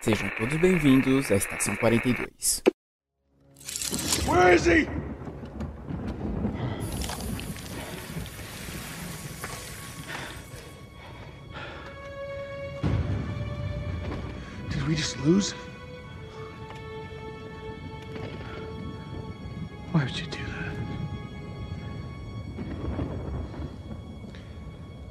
[0.00, 2.62] Sejam todos bem-vindos à Estação 42.
[4.28, 4.86] Where is he?
[14.70, 15.52] Did we just lose?
[19.90, 20.74] Why would you do that?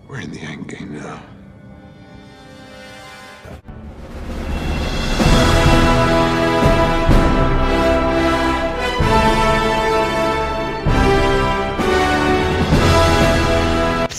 [0.07, 1.36] We're in the end game now.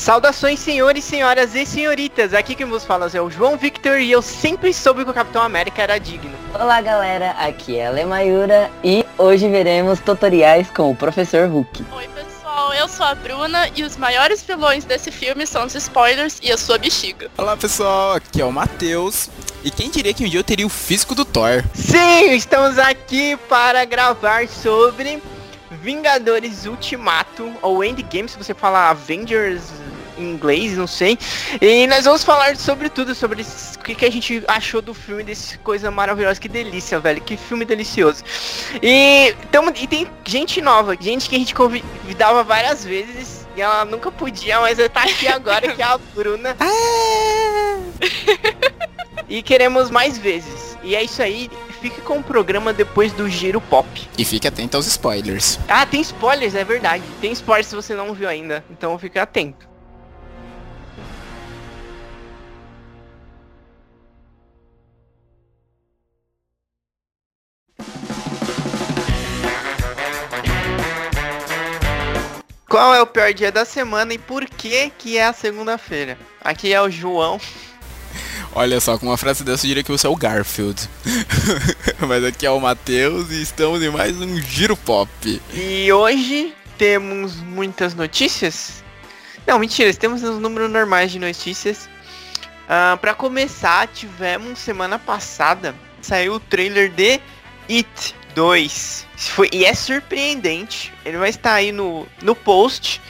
[0.08, 2.32] Saudações, senhores, senhoras e senhoritas.
[2.32, 5.42] Aqui quem vos fala é o João Victor e eu sempre soube que o Capitão
[5.42, 6.30] América era digno.
[6.54, 11.84] Olá galera, aqui é a Lemayura e hoje veremos tutoriais com o Professor Hulk.
[11.92, 16.38] Oi pessoal, eu sou a Bruna e os maiores vilões desse filme são os spoilers
[16.42, 17.30] e a sua bexiga.
[17.36, 19.28] Olá pessoal, aqui é o Matheus.
[19.62, 21.62] E quem diria que um dia eu teria o físico do Thor?
[21.74, 25.22] Sim, estamos aqui para gravar sobre
[25.82, 29.64] Vingadores Ultimato, ou Endgame, se você falar Avengers
[30.18, 31.18] em inglês, não sei.
[31.60, 35.22] E nós vamos falar sobre tudo, sobre o que, que a gente achou do filme,
[35.22, 36.40] desse coisa maravilhosa.
[36.40, 37.20] Que delícia, velho.
[37.20, 38.24] Que filme delicioso.
[38.82, 43.46] E, tamo, e tem gente nova, gente que a gente convidava várias vezes.
[43.56, 46.56] E ela nunca podia, mas ela tá aqui agora, que é a Bruna.
[49.28, 50.68] e queremos mais vezes.
[50.82, 51.50] E é isso aí.
[51.80, 53.86] Fique com o programa depois do Giro Pop.
[54.16, 55.58] E fique atento aos spoilers.
[55.68, 57.04] Ah, tem spoilers, é verdade.
[57.20, 58.64] Tem spoilers se você não viu ainda.
[58.70, 59.67] Então fique atento.
[72.68, 76.18] Qual é o pior dia da semana e por que que é a segunda-feira?
[76.44, 77.40] Aqui é o João.
[78.52, 80.78] Olha só, com uma frase dessa eu diria que você é o Garfield.
[82.06, 85.08] Mas aqui é o Matheus e estamos em mais um Giro Pop.
[85.54, 88.84] E hoje temos muitas notícias?
[89.46, 91.88] Não, mentira, temos os números normais de notícias.
[92.66, 97.18] Uh, para começar, tivemos semana passada, saiu o trailer de
[97.70, 99.06] It 2.
[99.16, 100.92] Foi, e é surpreendente.
[101.04, 103.00] Ele vai estar aí no, no post.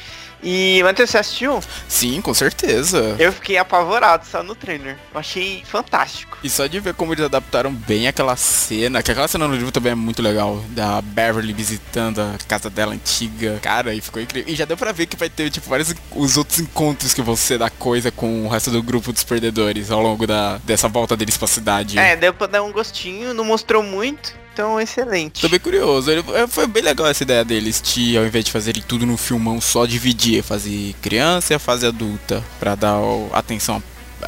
[0.42, 1.60] E Matheus, você assistiu?
[1.88, 3.16] Sim, com certeza.
[3.18, 4.96] Eu fiquei apavorado só no trailer.
[5.12, 6.38] Eu achei fantástico.
[6.42, 9.72] E só de ver como eles adaptaram bem aquela cena, que aquela cena no livro
[9.72, 13.58] também é muito legal, da Beverly visitando a casa dela antiga.
[13.60, 14.52] Cara, e ficou incrível.
[14.52, 17.34] E já deu pra ver que vai ter, tipo, vários os outros encontros que vão
[17.34, 21.16] ser da coisa com o resto do grupo dos perdedores ao longo da, dessa volta
[21.16, 21.98] deles pra cidade.
[21.98, 25.40] É, deu pra dar um gostinho, não mostrou muito então excelente.
[25.40, 26.10] Tô bem curioso.
[26.10, 29.60] Ele, foi bem legal essa ideia deles de, ao invés de fazerem tudo no filmão,
[29.60, 32.98] só dividir, fazer criança e a fase adulta, para dar
[33.32, 33.80] atenção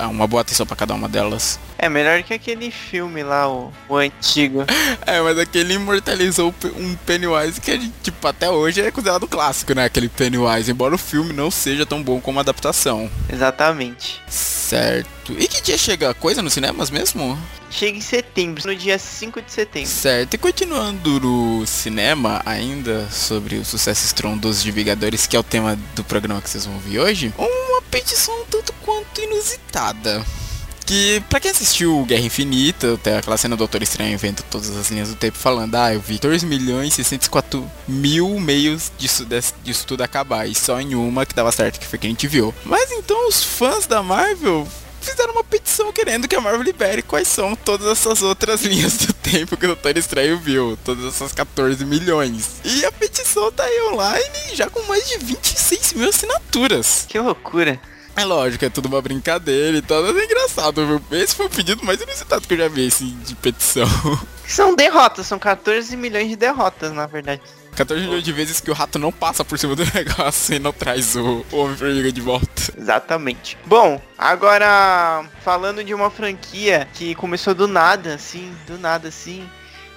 [0.08, 1.58] uma boa atenção para cada uma delas.
[1.76, 4.64] É melhor que aquele filme lá, o, o antigo.
[5.04, 9.86] é, mas aquele imortalizou um Pennywise que, tipo, até hoje é considerado clássico, né?
[9.86, 13.10] Aquele Pennywise, embora o filme não seja tão bom como a adaptação.
[13.28, 14.22] Exatamente.
[14.28, 15.19] Certo.
[15.28, 17.38] E que dia chega a coisa nos cinemas mesmo?
[17.70, 19.88] Chega em setembro, no dia 5 de setembro.
[19.88, 20.34] Certo.
[20.34, 25.78] E continuando no cinema, ainda sobre o sucesso estrondoso de Vingadores, que é o tema
[25.94, 30.24] do programa que vocês vão ver hoje, uma petição um tanto quanto inusitada
[30.90, 34.90] que, pra quem assistiu Guerra Infinita, até aquela cena do Doutor Estranho vendo todas as
[34.90, 39.24] linhas do tempo falando, ah, eu vi 2 milhões e 604 mil meios disso,
[39.62, 42.26] disso tudo acabar, e só em uma que dava certo, que foi que a gente
[42.26, 42.52] viu.
[42.64, 44.66] Mas então os fãs da Marvel
[45.00, 49.12] fizeram uma petição querendo que a Marvel libere quais são todas essas outras linhas do
[49.12, 50.78] tempo que o Doutor Estranho viu.
[50.84, 52.60] Todas essas 14 milhões.
[52.64, 57.06] E a petição tá aí online já com mais de 26 mil assinaturas.
[57.08, 57.80] Que loucura.
[58.16, 61.18] É lógico, é tudo uma brincadeira e tal, mas é engraçado, viu?
[61.18, 63.86] Esse foi o pedido mais inusitado que eu já vi, assim, de petição.
[64.46, 67.40] São derrotas, são 14 milhões de derrotas, na verdade.
[67.76, 70.72] 14 milhões de vezes que o rato não passa por cima do negócio e não
[70.72, 72.72] traz o, o Homem-Formiga de volta.
[72.76, 73.56] Exatamente.
[73.64, 79.48] Bom, agora falando de uma franquia que começou do nada, assim, do nada, assim.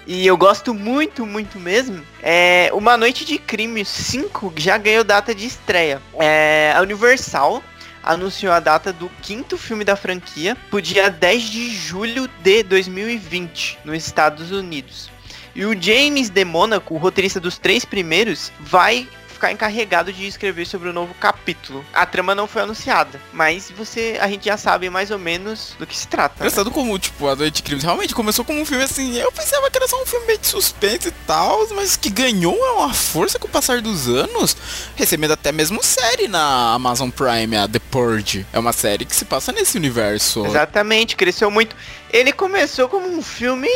[0.05, 2.05] E eu gosto muito, muito mesmo.
[2.21, 6.01] É Uma Noite de Crime 5 já ganhou data de estreia.
[6.19, 7.63] É, a Universal
[8.03, 13.79] anunciou a data do quinto filme da franquia pro dia 10 de julho de 2020,
[13.85, 15.09] nos Estados Unidos.
[15.55, 20.65] E o James de Monaco, o roteirista dos três primeiros, vai ficar encarregado de escrever
[20.65, 21.83] sobre o novo capítulo.
[21.93, 25.85] A trama não foi anunciada, mas você, a gente já sabe mais ou menos do
[25.85, 26.35] que se trata.
[26.35, 26.47] né?
[26.47, 29.17] Engraçado como, tipo, a Noite de Crimes realmente começou como um filme assim.
[29.17, 32.55] Eu pensava que era só um filme meio de suspense e tal, mas que ganhou
[32.55, 34.55] uma força com o passar dos anos,
[34.95, 38.45] recebendo até mesmo série na Amazon Prime, a The Purge.
[38.53, 40.45] É uma série que se passa nesse universo.
[40.45, 41.75] Exatamente, cresceu muito.
[42.11, 43.67] Ele começou como um filme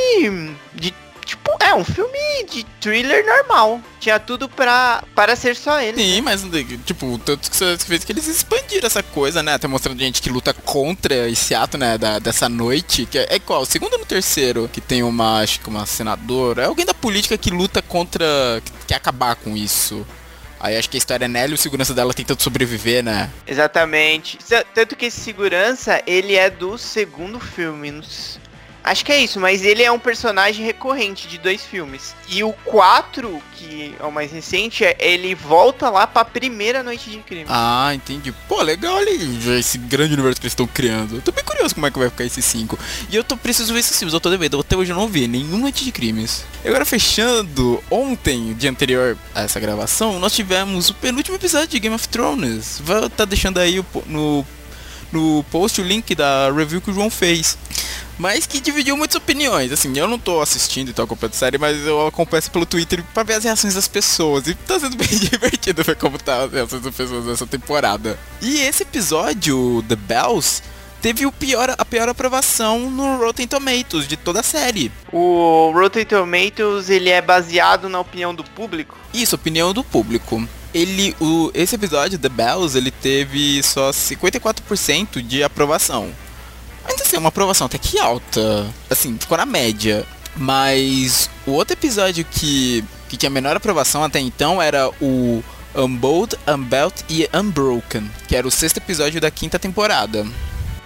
[0.74, 0.94] de
[1.27, 2.18] tipo, é um filme
[2.50, 3.81] de thriller normal.
[4.00, 6.01] Tinha tudo pra, para ser só ele.
[6.01, 6.44] Sim, mas,
[6.85, 9.53] tipo, tanto que você fez que eles expandiram essa coisa, né?
[9.53, 11.97] Até mostrando gente que luta contra esse ato, né?
[11.97, 13.06] Da, dessa noite.
[13.06, 13.62] Que é, é qual?
[13.62, 14.69] O segundo ou no terceiro?
[14.71, 16.63] Que tem uma, acho que uma senadora.
[16.63, 18.25] É alguém da política que luta contra.
[18.63, 20.06] que quer acabar com isso.
[20.59, 23.29] Aí acho que a história é Nelly e o segurança dela tentando sobreviver, né?
[23.45, 24.39] Exatamente.
[24.74, 28.01] Tanto que esse segurança, ele é do segundo filme.
[28.89, 32.16] Acho que é isso, mas ele é um personagem recorrente de dois filmes.
[32.30, 37.10] E o 4, que é o mais recente, é- ele volta lá pra primeira noite
[37.10, 37.45] de crime.
[37.50, 38.31] Ah, entendi.
[38.48, 41.16] Pô, legal ali esse grande universo que eles estão criando.
[41.16, 42.78] Eu tô bem curioso como é que vai ficar esse 5.
[43.10, 44.60] E eu tô preciso ver esses filmes, eu tô devendo.
[44.60, 46.44] Até hoje eu não vi nenhum Noite de Crimes.
[46.63, 51.80] E agora fechando, ontem, dia anterior a essa gravação, nós tivemos o penúltimo episódio de
[51.80, 52.81] Game of Thrones.
[52.84, 54.45] Vou estar deixando aí o no,
[55.12, 57.57] no post o link da review que o João fez.
[58.18, 59.71] Mas que dividiu muitas opiniões.
[59.71, 63.04] Assim, eu não tô assistindo e tô acompanhando a série, mas eu acompanho pelo Twitter
[63.13, 64.48] pra ver as reações das pessoas.
[64.48, 68.18] E tá sendo bem divertido ver como tá as reações das pessoas nessa temporada.
[68.42, 70.63] E esse episódio, The Bells,
[71.00, 74.92] teve o pior, a pior aprovação no Rotten Tomatoes de toda a série.
[75.12, 78.98] O Rotten Tomatoes, ele é baseado na opinião do público.
[79.13, 80.48] Isso, opinião do público.
[80.77, 86.12] Ele, o, esse episódio, The Bells, ele teve só 54% de aprovação.
[86.88, 88.68] Ainda assim, é uma aprovação até que alta.
[88.88, 90.06] Assim, ficou na média.
[90.35, 95.44] Mas o outro episódio que, que tinha menor aprovação até então era o
[95.75, 100.27] Unbold, Unbelt e Unbroken, que era o sexto episódio da quinta temporada.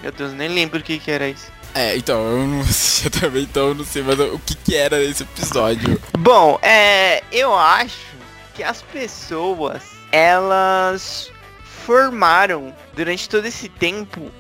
[0.02, 1.48] Meu Deus, nem lembro o que, que era isso.
[1.74, 5.04] É, então, eu não assisti também, então eu não sei mais o que, que era
[5.04, 6.02] esse episódio.
[6.18, 8.11] Bom, é, eu acho
[8.54, 9.82] que as pessoas,
[10.12, 11.32] elas
[11.64, 14.32] formaram durante todo esse tempo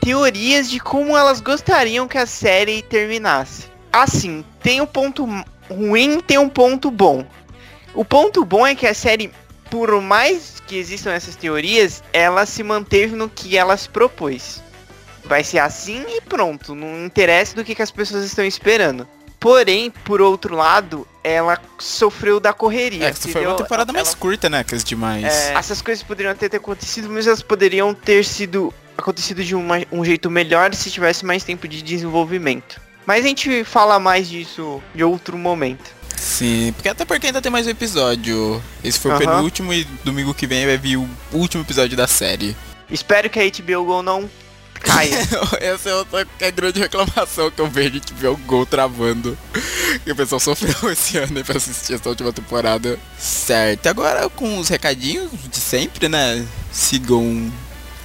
[0.00, 3.66] teorias de como elas gostariam que a série terminasse.
[3.92, 5.26] Assim, tem um ponto
[5.70, 7.24] ruim, tem um ponto bom.
[7.94, 9.30] O ponto bom é que a série,
[9.70, 14.62] por mais que existam essas teorias, ela se manteve no que ela se propôs.
[15.24, 19.06] Vai ser assim e pronto, não interessa do que, que as pessoas estão esperando.
[19.38, 23.06] Porém, por outro lado, ela sofreu da correria.
[23.08, 25.24] É, que foi uma temporada mais Ela- curta, né, que as demais.
[25.24, 29.84] é, essas coisas poderiam até ter acontecido, mas elas poderiam ter sido acontecido de uma-
[29.90, 32.80] um jeito melhor se tivesse mais tempo de desenvolvimento.
[33.06, 35.90] Mas a gente fala mais disso em outro momento.
[36.16, 38.62] Sim, porque até porque ainda tem mais um episódio.
[38.84, 42.56] Esse foi o penúltimo e domingo que vem vai vir o último episódio da série.
[42.88, 44.30] Espero que a HBO Go não
[44.82, 45.16] caia.
[45.60, 49.36] Essa é outra é a grande reclamação que eu vejo de ver o gol travando.
[50.04, 52.98] Que o pessoal sofreu esse ano aí pra assistir essa última temporada.
[53.18, 56.46] Certo, agora com os recadinhos de sempre, né?
[56.70, 57.52] Sigam.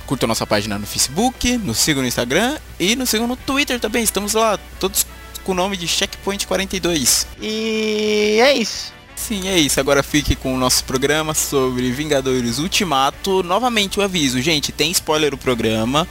[0.06, 4.04] Curtam nossa página no Facebook, nos sigam no Instagram e nos sigam no Twitter também.
[4.04, 5.06] Estamos lá, todos
[5.44, 7.28] com o nome de Checkpoint 42.
[7.42, 8.98] e é isso.
[9.18, 9.80] Sim, é isso.
[9.80, 13.44] Agora fique com o nosso programa sobre Vingadores Ultimato.
[13.44, 16.08] Novamente o aviso, gente, tem spoiler o programa.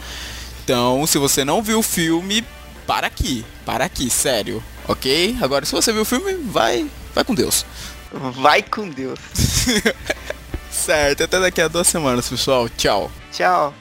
[0.67, 2.45] Então, se você não viu o filme,
[2.89, 3.47] para aqui.
[3.65, 4.61] Para aqui, sério.
[4.89, 5.37] Ok?
[5.41, 7.65] Agora, se você viu o filme, vai, vai com Deus.
[8.13, 9.21] Vai com Deus.
[10.69, 12.69] Certo, até daqui a duas semanas, pessoal.
[12.69, 13.13] Tchau.
[13.31, 13.73] Tchau.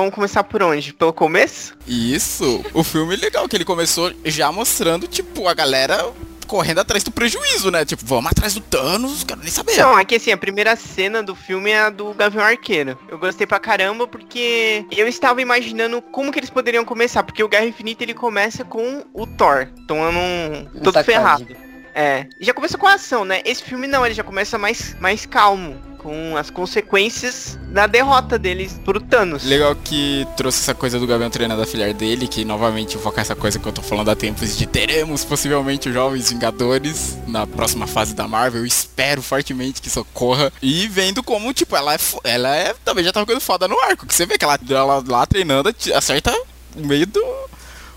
[0.00, 0.92] Vamos começar por onde?
[0.92, 1.74] Pelo começo?
[1.86, 2.64] Isso.
[2.74, 6.10] O filme é legal, que ele começou já mostrando, tipo, a galera
[6.46, 7.84] correndo atrás do prejuízo, né?
[7.84, 9.76] Tipo, vamos atrás do Thanos, quero nem saber.
[9.76, 12.98] Não, aqui assim, a primeira cena do filme é a do Gavião Arqueiro.
[13.08, 17.48] Eu gostei pra caramba porque eu estava imaginando como que eles poderiam começar, porque o
[17.48, 21.04] Guerra Infinita ele começa com o Thor tomando um Um todo sacode.
[21.06, 21.46] ferrado.
[21.94, 23.40] É, e já começa com a ação, né?
[23.44, 28.80] Esse filme não, ele já começa mais, mais calmo, com as consequências da derrota deles
[28.84, 29.44] pro Thanos.
[29.44, 33.36] Legal que trouxe essa coisa do Gavião treinando a filha dele, que novamente foca essa
[33.36, 37.86] coisa que eu tô falando há tempos de teremos possivelmente os Jovens Vingadores na próxima
[37.86, 38.64] fase da Marvel.
[38.64, 40.52] Espero fortemente que isso ocorra.
[40.62, 44.06] E vendo como, tipo, ela é, ela é também já tá ficando foda no arco.
[44.06, 46.32] Que você vê que ela, ela lá treinando, acerta
[46.76, 47.49] o meio do.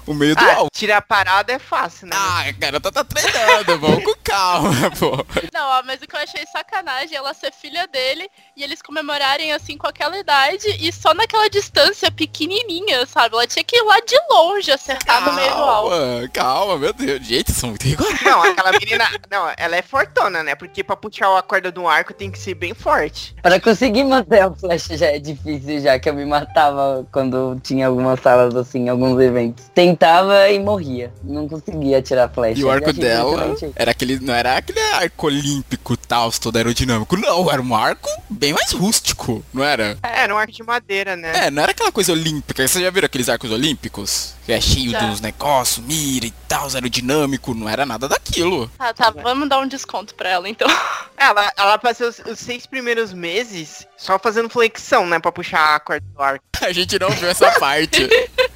[0.06, 0.70] O meio do Ah, alvo.
[0.74, 2.16] tirar a parada é fácil, né?
[2.16, 4.70] Ah, cara, tá, tá treinando, vamos com calma,
[5.00, 5.12] pô.
[5.54, 8.82] Não, ó, mas o que eu achei sacanagem é ela ser filha dele e eles
[8.82, 13.36] comemorarem assim com aquela idade e só naquela distância pequenininha, sabe?
[13.36, 15.90] Ela tinha que ir lá de longe acertar no meio do alvo.
[15.90, 17.26] Calma, calma, meu Deus.
[17.26, 18.22] Gente, são muito rigorosos.
[18.22, 19.06] Não, aquela menina.
[19.30, 20.56] Não, ela é fortona, né?
[20.56, 23.36] Porque pra puxar a corda do arco tem que ser bem forte.
[23.42, 27.88] Para conseguir manter a flecha já é difícil, já que eu me matava quando tinha
[27.88, 29.66] algumas salas assim, alguns eventos.
[29.94, 31.14] Tentava e morria.
[31.24, 32.60] Não conseguia tirar a flecha.
[32.60, 34.20] E o arco dela era aquele.
[34.20, 37.16] Não era aquele arco olímpico tal, todo aerodinâmico.
[37.16, 39.96] Não, era um arco bem mais rústico, não era?
[40.02, 41.46] É, era um arco de madeira, né?
[41.46, 42.68] É, não era aquela coisa olímpica.
[42.68, 44.34] Você já viram aqueles arcos olímpicos?
[44.48, 45.00] Que é cheio Já.
[45.06, 47.54] dos negócios, mira e tal, aerodinâmico.
[47.54, 48.68] Não era nada daquilo.
[48.78, 50.68] Tá, tá, vamos dar um desconto pra ela então.
[51.16, 55.20] Ela, ela passou os, os seis primeiros meses só fazendo flexão, né?
[55.20, 56.44] Pra puxar a corda do arco.
[56.62, 58.10] A gente não viu essa parte.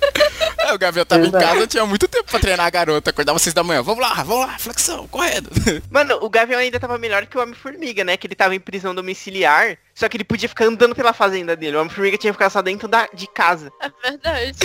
[0.67, 3.09] É, o Gabriel tava em casa, tinha muito tempo pra treinar a garota.
[3.09, 3.81] Acordava às seis da manhã.
[3.81, 5.49] Vamos lá, vamos lá, flexão, correndo.
[5.89, 8.17] Mano, o Gavião ainda tava melhor que o Homem-Formiga, né?
[8.17, 11.77] Que ele tava em prisão domiciliar, só que ele podia ficar andando pela fazenda dele.
[11.77, 13.71] O Homem-Formiga tinha que ficar só dentro da, de casa.
[13.79, 14.57] É verdade.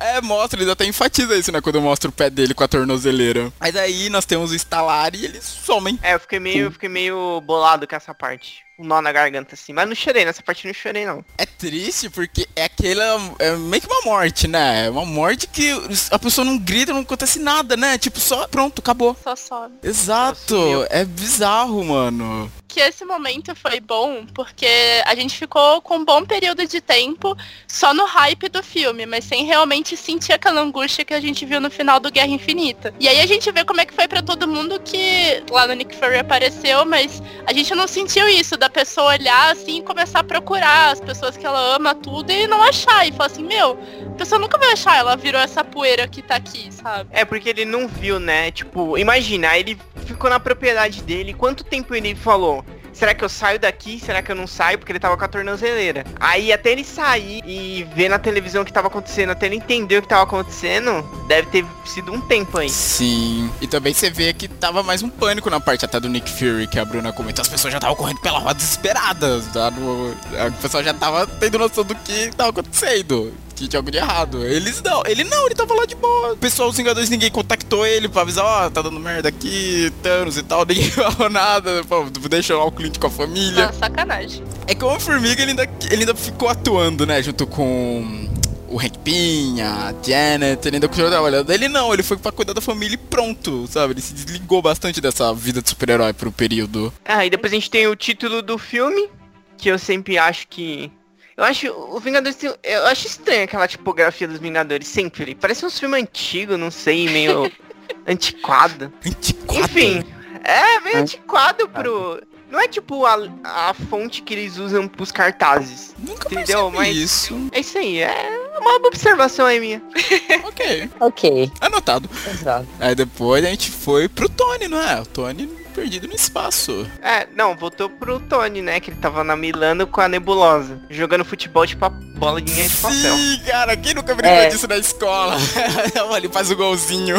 [0.00, 1.60] É, mostra, eles até enfatiza isso, né?
[1.60, 3.52] Quando mostra o pé dele com a tornozeleira.
[3.60, 5.98] Mas aí nós temos o estalar e eles somem.
[6.02, 8.67] É, eu fiquei meio, eu fiquei meio bolado com essa parte.
[8.78, 9.72] Um nó na garganta, assim.
[9.72, 11.24] Mas não chorei, nessa parte não chorei, não.
[11.36, 13.34] É triste porque é aquela.
[13.40, 14.86] É meio que uma morte, né?
[14.86, 15.72] É uma morte que
[16.10, 17.98] a pessoa não grita, não acontece nada, né?
[17.98, 19.16] Tipo, só pronto, acabou.
[19.22, 19.74] Só sobe.
[19.82, 20.86] Exato.
[20.90, 22.52] É bizarro, mano.
[22.68, 24.68] Que esse momento foi bom porque
[25.06, 27.34] a gente ficou com um bom período de tempo
[27.66, 31.60] só no hype do filme, mas sem realmente sentir aquela angústia que a gente viu
[31.62, 32.94] no final do Guerra Infinita.
[33.00, 35.72] E aí a gente vê como é que foi pra todo mundo que lá no
[35.72, 40.20] Nick Fury apareceu, mas a gente não sentiu isso da pessoa olhar assim e começar
[40.20, 43.78] a procurar as pessoas que ela ama tudo e não achar e falar assim, meu,
[44.06, 47.10] a pessoa nunca vai achar, ela virou essa poeira que tá aqui, sabe?
[47.12, 48.50] É, porque ele não viu, né?
[48.50, 51.34] Tipo, imagina, ele ficou na propriedade dele.
[51.34, 52.64] Quanto tempo ele falou?
[52.98, 54.00] Será que eu saio daqui?
[54.04, 54.76] Será que eu não saio?
[54.78, 56.04] Porque ele tava com a tornozeleira.
[56.18, 59.98] Aí até ele sair e ver na televisão o que tava acontecendo, até ele entender
[59.98, 62.68] o que tava acontecendo, deve ter sido um tempo aí.
[62.68, 63.50] Sim.
[63.60, 66.66] E também você vê que tava mais um pânico na parte até do Nick Fury,
[66.66, 67.42] que a Bruna comentou.
[67.42, 69.46] As pessoas já estavam correndo pela rua desesperadas.
[69.52, 69.70] Tá?
[69.70, 73.32] No- A pessoa já tava tendo noção do que tava acontecendo.
[73.58, 74.46] Que tinha algo de errado.
[74.46, 75.02] Eles não.
[75.04, 76.34] Ele não, ele tava lá de boa.
[76.34, 80.36] O pessoal, os Vingadores, ninguém contactou ele pra avisar, ó, tá dando merda aqui, Thanos
[80.36, 80.64] e tal.
[80.68, 81.82] Ninguém falou nada.
[81.84, 83.66] Pô, deixa lá o Clint com a família.
[83.66, 84.44] Ah, sacanagem.
[84.66, 87.20] É que o Homem-Formiga ele ainda, ele ainda ficou atuando, né?
[87.20, 88.28] Junto com
[88.68, 91.50] o Hank Pym, a Janet, ele ainda continuou trabalhando.
[91.50, 93.94] Ele não, ele foi pra cuidar da família e pronto, sabe?
[93.94, 96.92] Ele se desligou bastante dessa vida de super-herói pro período.
[97.04, 99.08] Ah, e depois a gente tem o título do filme,
[99.56, 100.90] que eu sempre acho que.
[101.38, 105.34] Eu acho o Vingadores tem- Eu acho estranho aquela tipografia dos Vingadores, sempre.
[105.36, 107.50] Parece uns filmes antigos, não sei, meio
[108.06, 108.92] antiquado.
[109.06, 109.58] Antiquado.
[109.60, 110.02] Enfim,
[110.44, 112.20] é meio antiquado pro.
[112.50, 115.94] Não é tipo a, a fonte que eles usam pros cartazes.
[115.98, 116.70] Nunca Entendeu?
[116.70, 117.48] Mas- isso.
[117.52, 119.82] É isso aí, é uma observação aí minha.
[120.44, 122.08] ok, Ok, anotado.
[122.30, 122.66] exato.
[122.80, 124.98] Aí depois a gente foi pro Tony, não é?
[125.00, 125.46] O Tony
[125.78, 126.86] perdido no espaço.
[127.02, 128.80] É, não, voltou pro Tony, né?
[128.80, 130.80] Que ele tava na Milano com a nebulosa.
[130.90, 133.16] Jogando futebol de pa- bolinha de papel.
[133.16, 134.48] Sim, cara, quem nunca brincou É.
[134.48, 135.36] disso na escola?
[136.16, 137.16] ele faz o golzinho.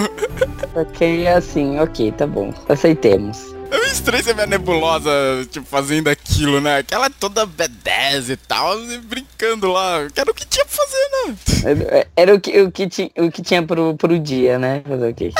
[0.75, 2.53] Ok, assim, ok, tá bom.
[2.67, 3.37] Aceitemos.
[3.71, 5.11] É meio estranho você ver a nebulosa,
[5.51, 6.77] tipo, fazendo aquilo, né?
[6.79, 10.07] Aquela toda B10 e tal, e brincando lá.
[10.11, 11.85] Que era o que tinha pra fazer, né?
[11.91, 14.81] Era- Era o que, o que, ti, o que tinha pro, pro dia, né?
[14.87, 15.31] Fazer o quê?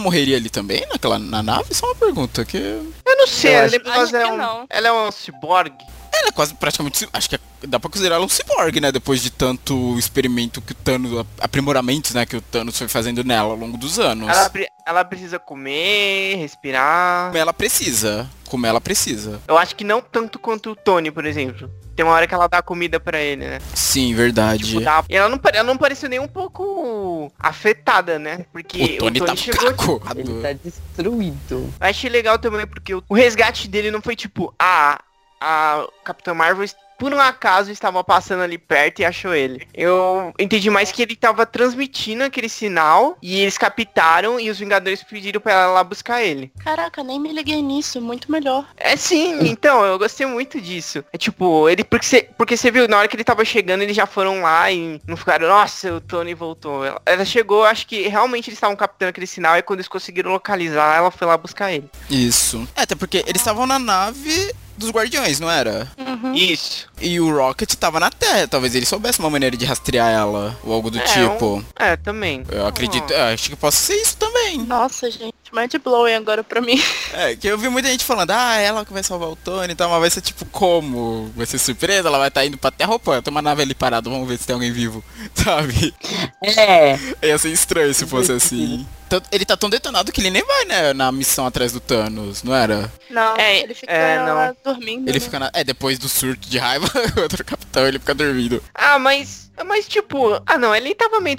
[0.00, 1.74] Morreria ali também, naquela, na nave?
[1.74, 2.56] Só uma pergunta, que...
[2.58, 4.36] Eu não sei, Eu a acho- nebulosa acho é um.
[4.36, 4.66] não.
[4.68, 5.84] Ela é um ciborgue.
[6.18, 7.08] Ela é quase praticamente...
[7.12, 8.90] Acho que é- dá pra considerar ela um cyborg, né?
[8.92, 11.26] Depois de tanto experimento que o Thanos...
[11.40, 12.24] Aprimoramentos, né?
[12.26, 14.28] Que o Thanos foi fazendo nela ao longo dos anos.
[14.28, 17.26] Ela, pre- ela precisa comer, respirar.
[17.28, 18.28] Como ela precisa.
[18.48, 19.40] Como ela precisa.
[19.48, 21.70] Eu acho que não tanto quanto o Tony, por exemplo.
[21.96, 23.58] Tem uma hora que ela dá comida pra ele, né?
[23.74, 24.64] Sim, verdade.
[24.66, 28.44] Tipo, dá- E ela não, pare- ela não pareceu nem um pouco afetada, né?
[28.52, 29.98] Porque o Tony tá chegou.
[29.98, 30.20] cacado.
[30.20, 31.36] Ele tá destruído.
[31.50, 35.00] Eu achei legal também porque o, o resgate dele não foi tipo, ah,
[35.40, 36.66] a Capitã Marvel
[36.98, 39.66] por um acaso estava passando ali perto e achou ele.
[39.74, 45.02] Eu entendi mais que ele estava transmitindo aquele sinal e eles captaram e os Vingadores
[45.02, 46.50] pediram pra ela lá buscar ele.
[46.62, 48.66] Caraca, nem me liguei nisso, muito melhor.
[48.76, 51.04] É sim, então, eu gostei muito disso.
[51.12, 53.96] É tipo, ele porque você porque você viu, na hora que ele tava chegando, eles
[53.96, 56.84] já foram lá e não ficaram, nossa, o Tony voltou.
[56.84, 60.30] Ela, ela chegou, acho que realmente eles estavam captando aquele sinal e quando eles conseguiram
[60.30, 61.88] localizar, ela foi lá buscar ele.
[62.08, 62.66] Isso.
[62.74, 65.88] É, até porque eles estavam na nave dos Guardiões, não era?
[65.98, 66.34] Uhum.
[66.34, 66.86] Isso.
[67.00, 70.72] E o Rocket tava na Terra, talvez ele soubesse uma maneira de rastrear ela, ou
[70.72, 71.64] algo do É, tipo.
[71.78, 72.44] É, também.
[72.50, 74.58] Eu acredito, eu acho que possa ser isso também.
[74.58, 76.80] Nossa, gente, mind blowing agora pra mim.
[77.12, 79.76] É, que eu vi muita gente falando, ah, ela que vai salvar o Tony e
[79.76, 81.30] tal, mas vai ser tipo como?
[81.34, 82.08] Vai ser surpresa?
[82.08, 84.46] Ela vai estar indo pra Terra, opa, tem uma nave ali parada, vamos ver se
[84.46, 85.02] tem alguém vivo,
[85.34, 85.94] sabe?
[86.42, 88.86] É, Ia ser estranho se fosse assim.
[89.30, 92.52] Ele tá tão detonado que ele nem vai, né, na missão atrás do Thanos, não
[92.54, 92.92] era?
[93.08, 94.56] Não, É, ele fica é, não.
[94.64, 95.08] dormindo.
[95.08, 95.24] Ele né?
[95.24, 95.50] fica na...
[95.54, 98.60] É, depois do surto de raiva, o outro capitão, ele fica dormindo.
[98.74, 99.45] Ah, mas.
[99.64, 101.38] Mas, tipo, ah não, ele tava meio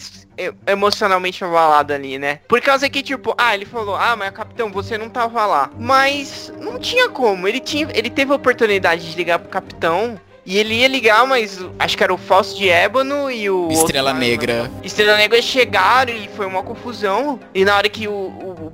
[0.65, 2.39] emocionalmente abalado ali, né?
[2.47, 5.69] Por causa que, tipo, ah, ele falou, ah, mas capitão, você não tava lá.
[5.77, 7.47] Mas não tinha como.
[7.47, 7.87] Ele tinha.
[7.93, 10.19] Ele teve a oportunidade de ligar pro capitão.
[10.49, 13.67] E ele ia ligar, mas acho que era o Falso de Ébano e o.
[13.69, 14.71] Estrela outro- Negra.
[14.81, 17.37] Estrela Negra chegaram e foi uma confusão.
[17.53, 18.66] E na hora que o, o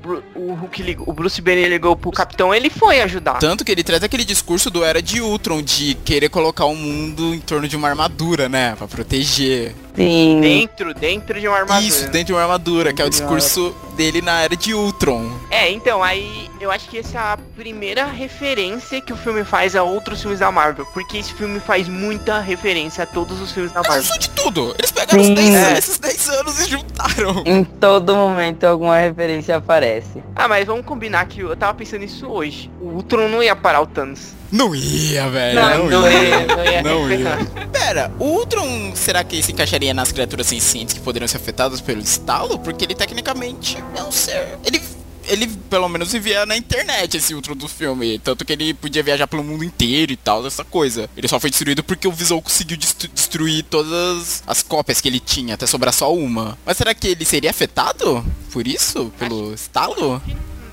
[0.63, 3.39] Hulk ligou, o Bruce Banner ligou pro capitão, ele foi ajudar.
[3.39, 7.33] Tanto que ele traz aquele discurso do Era de Ultron, de querer colocar o mundo
[7.33, 9.75] em torno de uma armadura, né, pra proteger.
[9.95, 10.39] Sim.
[10.41, 11.85] Dentro, dentro de uma armadura.
[11.87, 15.31] Isso, dentro de uma armadura, que é o discurso dele na Era de Ultron.
[15.51, 19.75] É, então, aí eu acho que essa é a primeira referência que o filme faz
[19.75, 20.85] a outros filmes da Marvel.
[20.93, 24.03] Porque esse filme faz muita referência a todos os filmes da Mas Marvel.
[24.09, 24.75] isso de tudo.
[24.77, 25.29] Eles pegaram Sim.
[25.33, 25.77] os 10 É.
[25.77, 27.43] esses 10 anos e juntaram.
[27.45, 30.23] Em todo momento alguma referência aparece.
[30.35, 32.71] Ah, mas vamos combinar que eu tava pensando nisso hoje.
[32.81, 34.33] O Ultron não ia parar o Thanos.
[34.53, 35.59] Não ia, velho.
[35.59, 36.81] Não, não ia, não ia.
[36.83, 37.67] Não ia.
[37.71, 41.99] Pera, o Ultron, será que se encaixaria nas criaturas sencientes que poderiam ser afetadas pelo
[42.01, 42.59] estalo?
[42.59, 44.59] Porque ele tecnicamente é um ser.
[44.63, 44.79] Ele.
[45.25, 48.19] Ele pelo menos vivia na internet esse Ultron do filme.
[48.19, 51.09] Tanto que ele podia viajar pelo mundo inteiro e tal, essa coisa.
[51.15, 55.21] Ele só foi destruído porque o Visão conseguiu destru- destruir todas as cópias que ele
[55.21, 56.57] tinha, até sobrar só uma.
[56.65, 59.13] Mas será que ele seria afetado por isso?
[59.17, 60.21] Pelo estalo?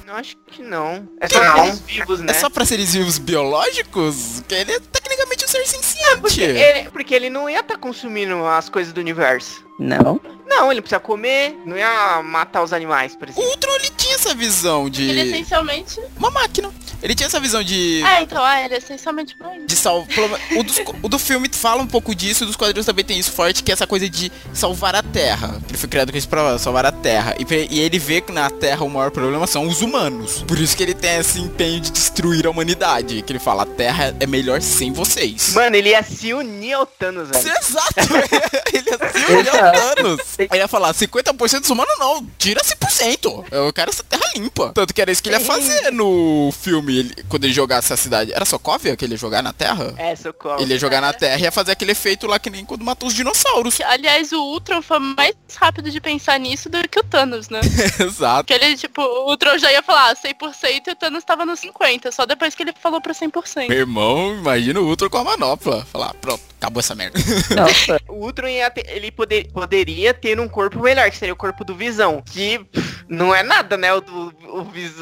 [0.04, 1.08] Eu acho que não.
[1.20, 2.30] É só pra eles vivos, né?
[2.30, 4.42] É só pra seres vivos biológicos?
[4.48, 6.20] Que ele é tecnicamente um ser senciente.
[6.20, 9.64] Porque ele, porque ele não ia estar consumindo as coisas do universo.
[9.78, 10.20] Não?
[10.46, 13.48] Não, ele precisa comer, não ia matar os animais, por O exemplo.
[13.50, 15.98] Ultron ele tinha essa visão Ele de essencialmente.
[16.18, 16.70] uma máquina.
[17.02, 19.64] Ele tinha essa visão de Ah, então, ah, ele é essencialmente bom.
[19.64, 20.38] de salvar.
[20.54, 23.30] O, dos- o do filme fala um pouco disso, e dos quadrinhos também tem isso
[23.32, 25.58] forte, que é essa coisa de salvar a Terra.
[25.66, 27.34] Ele foi criado com isso pra salvar a Terra.
[27.38, 30.39] E, e ele vê que na Terra o maior problema são os humanos.
[30.46, 33.22] Por isso que ele tem esse empenho de destruir a humanidade.
[33.22, 35.52] Que ele fala, a Terra é melhor sem vocês.
[35.54, 37.54] Mano, ele ia se unir ao Thanos, velho.
[37.58, 37.94] Exato!
[38.72, 40.20] ele ia se unir ao Thanos.
[40.38, 43.44] Ele ia falar, 50% dos humanos não, tira 100%.
[43.50, 44.72] Eu quero essa terra limpa.
[44.74, 47.96] Tanto que era isso que ele ia fazer no filme, ele- quando ele jogasse a
[47.96, 48.32] cidade.
[48.32, 49.94] Era Sokovia que ele ia jogar na Terra?
[49.96, 50.60] É, socorro.
[50.60, 53.08] Ele ia jogar na Terra e ia fazer aquele efeito lá que nem quando matou
[53.08, 53.80] os dinossauros.
[53.82, 57.60] Aliás, o Ultron foi mais rápido de pensar nisso do que o Thanos, né?
[58.00, 58.44] Exato.
[58.46, 62.10] Porque ele, tipo, o Ultron já ia falar 100% e o Thanos tava no 50%,
[62.12, 63.68] só depois que ele falou pra 100%.
[63.68, 65.84] Meu irmão, imagina o Ultron com a manopla.
[65.86, 67.18] Falar, pronto, acabou essa merda.
[67.56, 68.00] Nossa.
[68.08, 71.64] O Ultron ia ter- ele poder- poderia ter um corpo melhor, que seria o corpo
[71.64, 72.22] do Visão.
[72.24, 73.92] Que pff, não é nada, né?
[73.94, 74.60] O, do, o,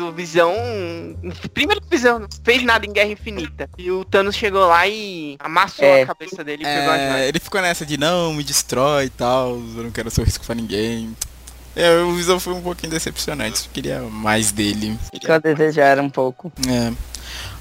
[0.09, 0.55] o Visão.
[1.53, 3.69] Primeiro que o Visão não fez nada em Guerra Infinita.
[3.79, 6.03] E o Thanos chegou lá e amassou É.
[6.03, 7.19] a cabeça dele e pegou a joia.
[7.25, 10.45] É, ele ficou nessa de não, me destrói e tal, eu não quero ser risco
[10.45, 11.15] pra ninguém.
[11.77, 14.99] É, o Visão foi um pouquinho decepcionante, eu queria mais dele.
[15.21, 16.53] Que eu desejar um pouco.
[16.69, 16.93] É.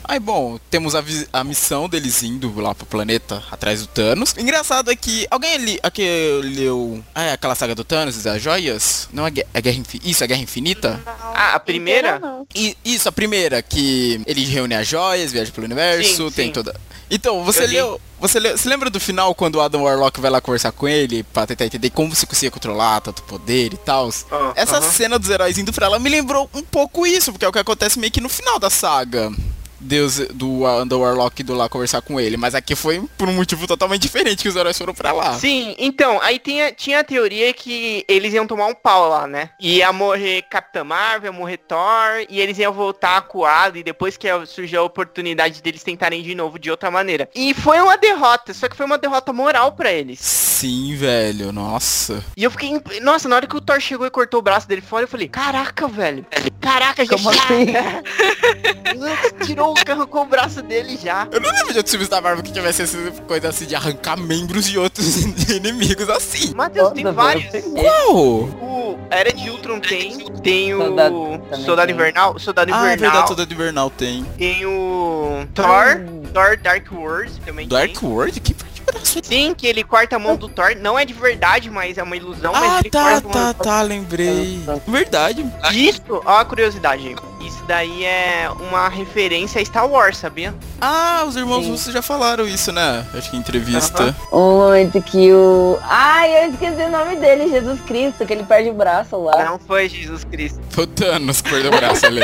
[0.10, 4.34] Aí, bom, temos a, a missão deles indo lá pro planeta atrás do Thanos.
[4.38, 6.02] Engraçado é que alguém ali, aqui
[6.44, 7.04] leu.
[7.14, 9.10] Ah, é aquela saga do Thanos, das joias?
[9.12, 10.08] Não é, é Guerra Infinita?
[10.10, 11.02] Isso, é Guerra Infinita?
[11.06, 12.20] Ah, a primeira?
[12.20, 12.48] Não.
[12.56, 16.54] E, isso, a primeira, que ele reúne as joias, viaja pelo universo, Sim, tem sim.
[16.54, 16.74] toda.
[17.12, 17.74] Então, você Eu li.
[17.74, 18.02] leu.
[18.20, 21.22] Você, leu, você lembra do final quando o Adam Warlock vai lá conversar com ele
[21.24, 24.10] pra tentar entender como você conseguia controlar tanto poder e tal?
[24.32, 24.90] Ah, Essa aham.
[24.90, 27.60] cena dos heróis indo pra ela me lembrou um pouco isso, porque é o que
[27.60, 29.32] acontece meio que no final da saga.
[29.80, 33.68] Deus do Adam Warlock indo lá conversar com ele, mas aqui foi por um motivo
[33.68, 35.34] totalmente diferente que os heróis foram pra lá.
[35.34, 39.52] Sim, então, aí tinha, tinha a teoria que eles iam tomar um pau lá, né?
[39.60, 44.82] Ia morrer Capitã Marvel, morrer Thor, e eles iam voltar acuado, e depois que surgiu
[44.82, 47.30] a oportunidade deles tentarem de novo de outra maneira.
[47.36, 50.57] E foi uma derrota, só que foi uma derrota moral pra eles.
[50.60, 52.24] Sim, velho, nossa.
[52.36, 54.82] E eu fiquei, nossa, na hora que o Thor chegou e cortou o braço dele
[54.82, 56.26] fora, eu falei, caraca, velho.
[56.60, 57.68] Caraca, já Como assim?
[59.46, 61.28] tirou, arrancou o braço dele já.
[61.32, 64.18] Eu não lembro de outros filmes da Marvel que tivesse essa coisa assim de arrancar
[64.18, 66.54] membros de outros inimigos assim.
[66.56, 67.46] Matheus, tem vários.
[67.74, 68.16] Qual?
[68.16, 71.16] O Era de Ultron tem, tem o Soldado
[71.66, 71.96] Soldado tem.
[71.96, 74.24] Invernal, o Soldado Ah, é Invernal, verdade, toda de Invernal tem.
[74.38, 76.02] tem o Thor,
[76.34, 78.10] Thor Dark World também Dark tem.
[78.10, 78.40] World?
[78.40, 78.56] Que
[79.04, 82.16] Sim, que ele corta a mão do Thor, não é de verdade, mas é uma
[82.16, 84.62] ilusão, mas Ah, ele tá, corta a mão tá, tá, lembrei.
[84.88, 85.46] Verdade.
[85.74, 87.16] Isso, ó a curiosidade
[87.48, 90.54] isso daí é uma referência a Star Wars, sabia?
[90.82, 91.72] Ah, os irmãos Sim.
[91.72, 93.06] russos já falaram isso, né?
[93.14, 94.14] Acho que em entrevista.
[94.34, 95.80] Um momento que o.
[95.84, 99.46] Ai, eu esqueci o nome dele, Jesus Cristo, que ele perde o braço lá.
[99.46, 100.60] Não foi Jesus Cristo.
[100.70, 102.22] Foi o Thanos que perdeu o braço ali.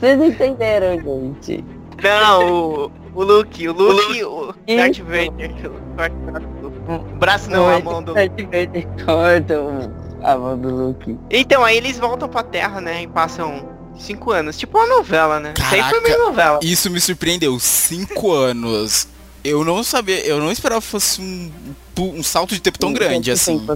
[0.00, 1.64] Vocês entenderam, gente.
[2.02, 2.52] Não,
[2.86, 5.50] o, o Luke, o Luke, o E- Darth Vader.
[5.66, 6.48] O Darth Vader.
[6.88, 11.18] O braço não, a mão do Ele corta o- a mão do Luke.
[11.30, 13.02] Então, aí eles voltam pra Terra, né?
[13.02, 14.58] E passam cinco anos.
[14.58, 15.54] Tipo uma novela, né?
[15.56, 16.00] Isso aí foi Caraca.
[16.08, 16.60] meio novela.
[16.62, 17.58] Isso me surpreendeu.
[17.58, 19.08] Cinco anos.
[19.42, 21.52] Eu não sabia, eu não esperava que fosse um,
[21.98, 23.66] um salto de tempo tão grande assim.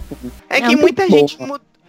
[0.48, 1.36] É É que muita gente.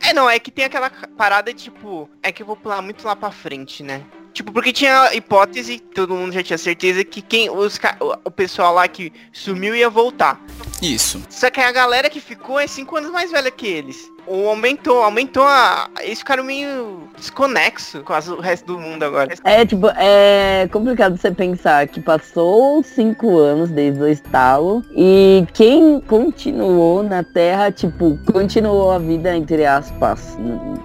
[0.02, 3.16] É, não, é que tem aquela parada, tipo, é que eu vou pular muito lá
[3.16, 4.02] pra frente, né?
[4.39, 7.78] Tipo, porque tinha a hipótese, todo mundo já tinha certeza que quem os
[8.23, 10.41] o pessoal lá que sumiu ia voltar.
[10.82, 11.21] Isso.
[11.30, 14.10] Só que a galera que ficou é cinco anos mais velha que eles.
[14.27, 15.89] Ou aumentou, aumentou a.
[16.01, 19.34] Eles ficaram meio desconexo com as- o resto do mundo agora.
[19.43, 25.99] É, tipo, é complicado você pensar que passou cinco anos desde o estalo e quem
[26.01, 30.38] continuou na Terra, tipo, continuou a vida, entre aspas,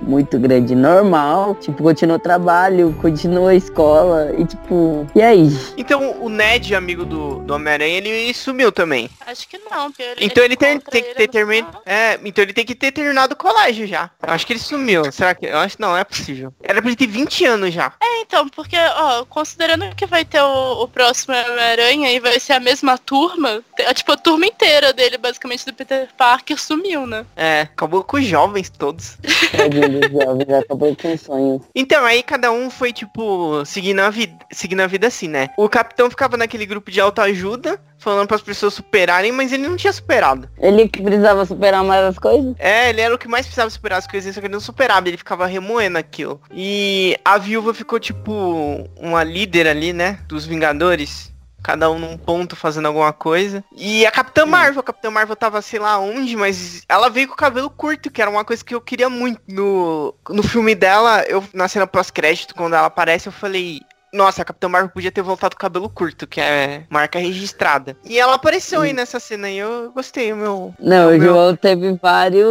[0.02, 1.54] muito grande, normal.
[1.54, 5.48] Tipo, continuou o trabalho, continuou a escola e tipo, e aí?
[5.76, 9.08] Então o Ned, amigo do, do Homem-Aranha, ele sumiu também.
[9.26, 11.78] Acho que não, porque ele, Então ele tem, tem que ter terminado.
[11.86, 14.10] É, então ele tem que ter terminado o colégio já.
[14.22, 15.10] Eu acho que ele sumiu.
[15.12, 15.46] Será que.
[15.46, 16.52] Eu acho que não, não é possível.
[16.62, 17.92] Era pra ele ter 20 anos já.
[18.02, 22.54] É, então, porque, ó, considerando que vai ter o, o próximo Homem-Aranha e vai ser
[22.54, 27.24] a mesma turma, te- tipo, a turma inteira dele, basicamente, do Peter Parker sumiu, né?
[27.36, 29.16] É, acabou com os jovens todos.
[29.52, 31.62] Jovens, acabou com sonhos.
[31.74, 35.48] Então, aí cada um foi, tipo, seguindo a vida, seguindo a vida assim, né?
[35.56, 39.76] O capitão ficava naquele grupo de autoajuda, falando para as pessoas superarem, mas ele não
[39.76, 40.48] tinha superado.
[40.58, 42.54] Ele que precisava superar mais as coisas?
[42.58, 45.08] É, ele era o que mais precisava superar as coisas, só que ele não superava,
[45.08, 46.40] ele ficava remoendo aquilo.
[46.52, 50.18] E a viúva ficou, tipo, uma líder ali, né?
[50.28, 51.32] Dos Vingadores.
[51.62, 53.64] Cada um num ponto fazendo alguma coisa.
[53.74, 57.32] E a Capitã Marvel, a Capitã Marvel tava sei lá onde, mas ela veio com
[57.32, 59.40] o cabelo curto, que era uma coisa que eu queria muito.
[59.48, 63.80] No, no filme dela, eu na cena pós-crédito, quando ela aparece, eu falei.
[64.14, 67.96] Nossa, a Capitã Marvel podia ter voltado com o cabelo curto, que é marca registrada.
[68.04, 70.74] E ela apareceu aí nessa cena e eu gostei, o meu.
[70.78, 72.48] Não, o Meu- João teve vários,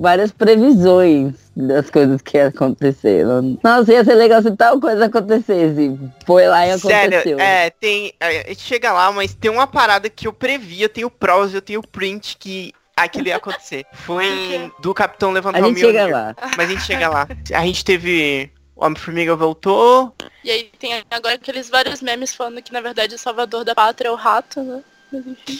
[0.00, 3.24] várias previsões das coisas que ia acontecer.
[3.62, 5.98] Nossa, ia ser legal se tal coisa acontecesse.
[6.26, 6.90] Foi lá e aconteceu.
[6.90, 8.12] Sério, é, tem.
[8.20, 11.60] A gente chega lá, mas tem uma parada que eu previ, eu tenho provas, eu
[11.62, 13.84] tenho print que aquilo ia acontecer.
[13.92, 16.14] Foi do Capitão A levantar o gente chega Mjolnir.
[16.14, 16.34] lá.
[16.56, 17.28] Mas a gente chega lá.
[17.52, 18.50] A gente teve.
[18.82, 20.14] Homem-Formiga voltou.
[20.44, 24.08] E aí tem agora aqueles vários memes falando que, na verdade, o salvador da pátria
[24.08, 24.82] é o rato, né?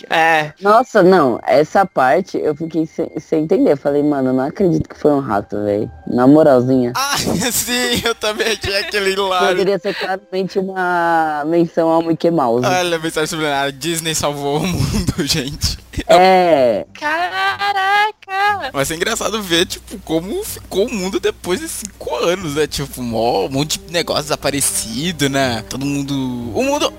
[0.09, 0.53] É.
[0.61, 3.73] Nossa, não, essa parte eu fiquei sem, sem entender.
[3.73, 5.91] Eu falei, mano, eu não acredito que foi um rato, velho.
[6.07, 6.93] Na moralzinha.
[7.13, 7.19] Ah,
[7.53, 9.49] sim, eu também tinha aquele hilário.
[9.49, 12.67] Poderia ser claramente uma menção ao Mickey Mouse.
[12.67, 13.71] Olha a mensagem subliminar.
[13.71, 15.82] Disney salvou o mundo, gente.
[16.09, 18.71] É, Caraca!
[18.73, 22.67] Mas é engraçado ver, tipo, como ficou o mundo depois de cinco anos, né?
[22.67, 25.63] Tipo, mó, um monte de negócio desaparecido, né?
[25.69, 26.15] Todo mundo.
[26.55, 26.93] O mundo.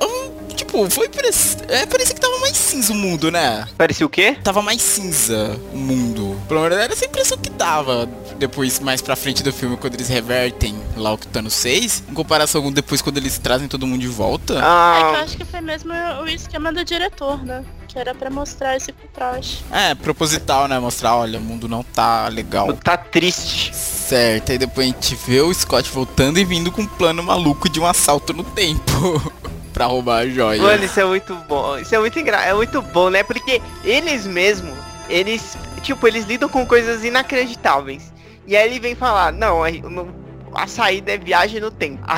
[0.56, 1.10] Tipo, foi.
[1.10, 1.34] parec-
[1.68, 3.68] É, parecia que tava mais cinza o mundo, né?
[3.78, 4.38] Parecia o quê?
[4.44, 6.40] Tava mais cinza o mundo.
[6.48, 8.08] Pelo menos era essa impressão que dava.
[8.38, 12.04] Depois, mais pra frente do filme, quando eles revertem lá o que tá no 6.
[12.10, 14.54] Em comparação com depois, quando eles trazem todo mundo de volta.
[14.54, 17.64] É que eu Ah, acho que foi mesmo o esquema do diretor, né?
[17.94, 19.64] Que era pra mostrar esse contraste.
[19.72, 20.80] É, proposital, né?
[20.80, 22.74] Mostrar, olha, o mundo não tá legal.
[22.74, 23.74] tá triste.
[23.76, 27.70] Certo, aí depois a gente vê o Scott voltando e vindo com um plano maluco
[27.70, 29.32] de um assalto no tempo
[29.72, 30.62] pra roubar a joia.
[30.62, 31.78] Mano, isso é muito bom.
[31.78, 32.42] Isso é muito engra...
[32.44, 33.22] é muito bom, né?
[33.22, 34.74] Porque eles mesmo,
[35.08, 38.12] eles, tipo, eles lidam com coisas inacreditáveis.
[38.48, 40.14] E aí ele vem falar, não, a, não-
[40.56, 42.00] a saída é viagem no tempo.
[42.08, 42.18] Ah,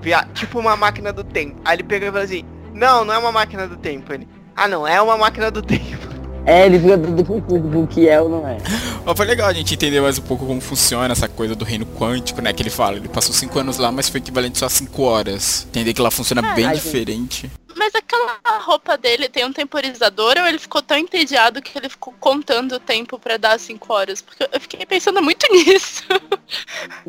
[0.00, 1.60] via- Tipo uma máquina do tempo.
[1.64, 4.12] Aí ele pega e fala assim, não, não é uma máquina do tempo.
[4.12, 6.06] Ele, ah não, é uma máquina do tempo.
[6.46, 8.58] é, ele fica tudo confuso com o que é ou não é.
[9.04, 11.84] Mas foi legal a gente entender mais um pouco como funciona essa coisa do reino
[11.86, 12.52] quântico, né?
[12.52, 15.66] Que ele fala, ele passou 5 anos lá, mas foi equivalente só a 5 horas.
[15.68, 17.50] Entender que lá funciona Ah, bem diferente.
[17.86, 22.12] Mas aquela roupa dele tem um temporizador ou ele ficou tão entediado que ele ficou
[22.18, 24.20] contando o tempo pra dar 5 horas?
[24.20, 26.02] Porque eu fiquei pensando muito nisso.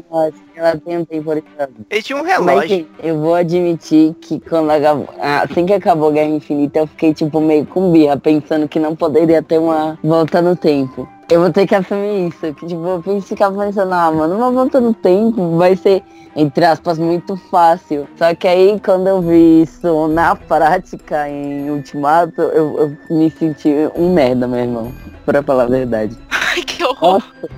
[0.08, 1.76] Nossa, ela tem um temporizador.
[1.90, 2.70] Ele tinha um Mas relógio.
[2.70, 7.42] sim, eu vou admitir que quando acabou, assim que acabou Guerra Infinita, eu fiquei tipo
[7.42, 11.10] meio com birra, pensando que não poderia ter uma volta no tempo.
[11.30, 14.50] Eu vou ter que assumir isso, que tipo, eu pensei- ficava pensando, ah, mano, uma
[14.50, 16.02] volta no tempo vai ser,
[16.34, 18.08] entre aspas, muito fácil.
[18.18, 23.70] Só que aí quando eu vi isso na prática em Ultimato, eu, eu me senti
[23.94, 24.92] um merda, meu irmão.
[25.26, 26.18] Pra falar a verdade.
[26.30, 27.22] Ai, que horror.
[27.22, 27.50] Nossa,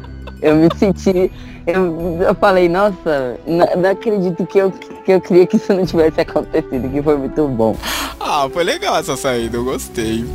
[0.41, 1.31] Eu me senti.
[1.67, 5.85] Eu, eu falei, nossa, não, não acredito que eu, que eu queria que isso não
[5.85, 7.75] tivesse acontecido, que foi muito bom.
[8.19, 10.25] Ah, foi legal essa saída, eu gostei.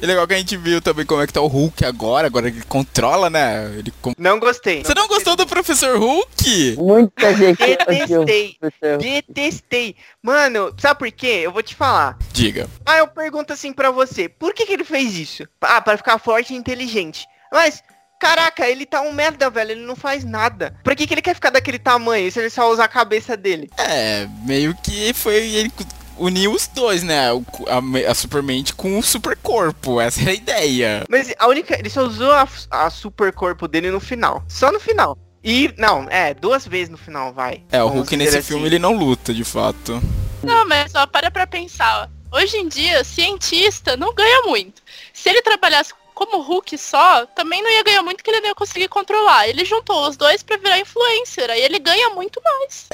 [0.00, 2.46] E legal que a gente viu também como é que tá o Hulk agora, agora
[2.48, 3.64] ele controla, né?
[3.76, 4.84] Ele com- Não gostei.
[4.84, 6.76] Você não gostou do Professor Hulk?
[6.78, 8.56] Muita gente Detestei.
[8.60, 8.98] professor.
[8.98, 9.96] Detestei.
[10.22, 11.40] Mano, sabe por quê?
[11.42, 12.16] Eu vou te falar.
[12.32, 12.68] Diga.
[12.86, 15.44] Ah, eu pergunto assim pra você, por que, que ele fez isso?
[15.60, 17.26] Ah, pra ficar forte e inteligente.
[17.52, 17.82] Mas,
[18.20, 20.76] caraca, ele tá um merda, velho, ele não faz nada.
[20.84, 23.68] Pra que, que ele quer ficar daquele tamanho se ele só usar a cabeça dele?
[23.76, 25.72] É, meio que foi ele
[26.18, 27.30] uniu os dois, né?
[27.30, 30.00] A, a Supermente com o super corpo.
[30.00, 31.04] Essa era a ideia.
[31.08, 31.78] Mas a única.
[31.78, 34.42] Ele só usou a, a super corpo dele no final.
[34.48, 35.16] Só no final.
[35.42, 37.62] E, não, é, duas vezes no final, vai.
[37.70, 38.48] É, o Hulk nesse assim.
[38.48, 40.02] filme ele não luta, de fato.
[40.42, 42.10] Não, mas ó, para pra pensar.
[42.32, 42.38] ó.
[42.38, 44.82] Hoje em dia, cientista não ganha muito.
[45.14, 48.54] Se ele trabalhasse como Hulk só, também não ia ganhar muito que ele não ia
[48.54, 49.48] conseguir controlar.
[49.48, 52.88] Ele juntou os dois pra virar influencer, aí ele ganha muito mais.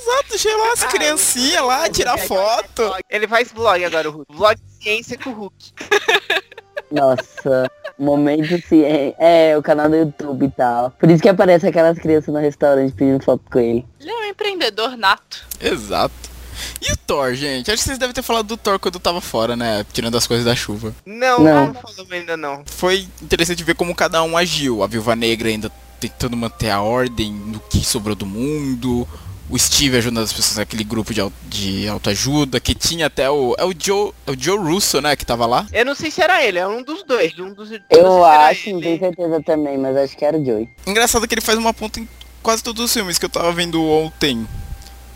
[0.00, 2.92] Exato, chega lá as Ah, criancinhas lá, tirar foto.
[3.08, 4.36] Ele faz vlog agora, o Hulk.
[4.36, 5.72] Vlog de ciência com o Hulk.
[6.90, 8.82] Nossa, momento sim.
[8.82, 9.14] É,
[9.50, 10.90] é, o canal do YouTube e tal.
[10.90, 13.86] Por isso que aparece aquelas crianças no restaurante pedindo foto com ele.
[14.00, 15.46] Ele é um empreendedor nato.
[15.60, 16.33] Exato.
[16.80, 17.70] E o Thor, gente?
[17.70, 19.84] Acho que vocês devem ter falado do Thor quando tava fora, né?
[19.92, 20.94] Tirando as coisas da chuva.
[21.04, 21.66] Não, Não.
[21.66, 22.62] não, falamos ainda não.
[22.66, 24.82] Foi interessante ver como cada um agiu.
[24.82, 29.06] A Viúva Negra ainda tentando manter a ordem no que sobrou do mundo.
[29.50, 32.58] O Steve ajudando as pessoas naquele grupo de, de autoajuda.
[32.58, 33.54] Que tinha até o.
[33.58, 34.10] É o Joe.
[34.26, 35.14] É o Joe Russo, né?
[35.16, 35.66] Que tava lá.
[35.72, 37.38] Eu não sei se era ele, é um dos dois.
[37.38, 40.24] Um dos, não sei Eu se era acho, não tenho certeza também, mas acho que
[40.24, 40.68] era o Joey.
[40.86, 42.08] Engraçado que ele faz uma ponta em
[42.42, 44.46] quase todos os filmes que eu tava vendo ontem.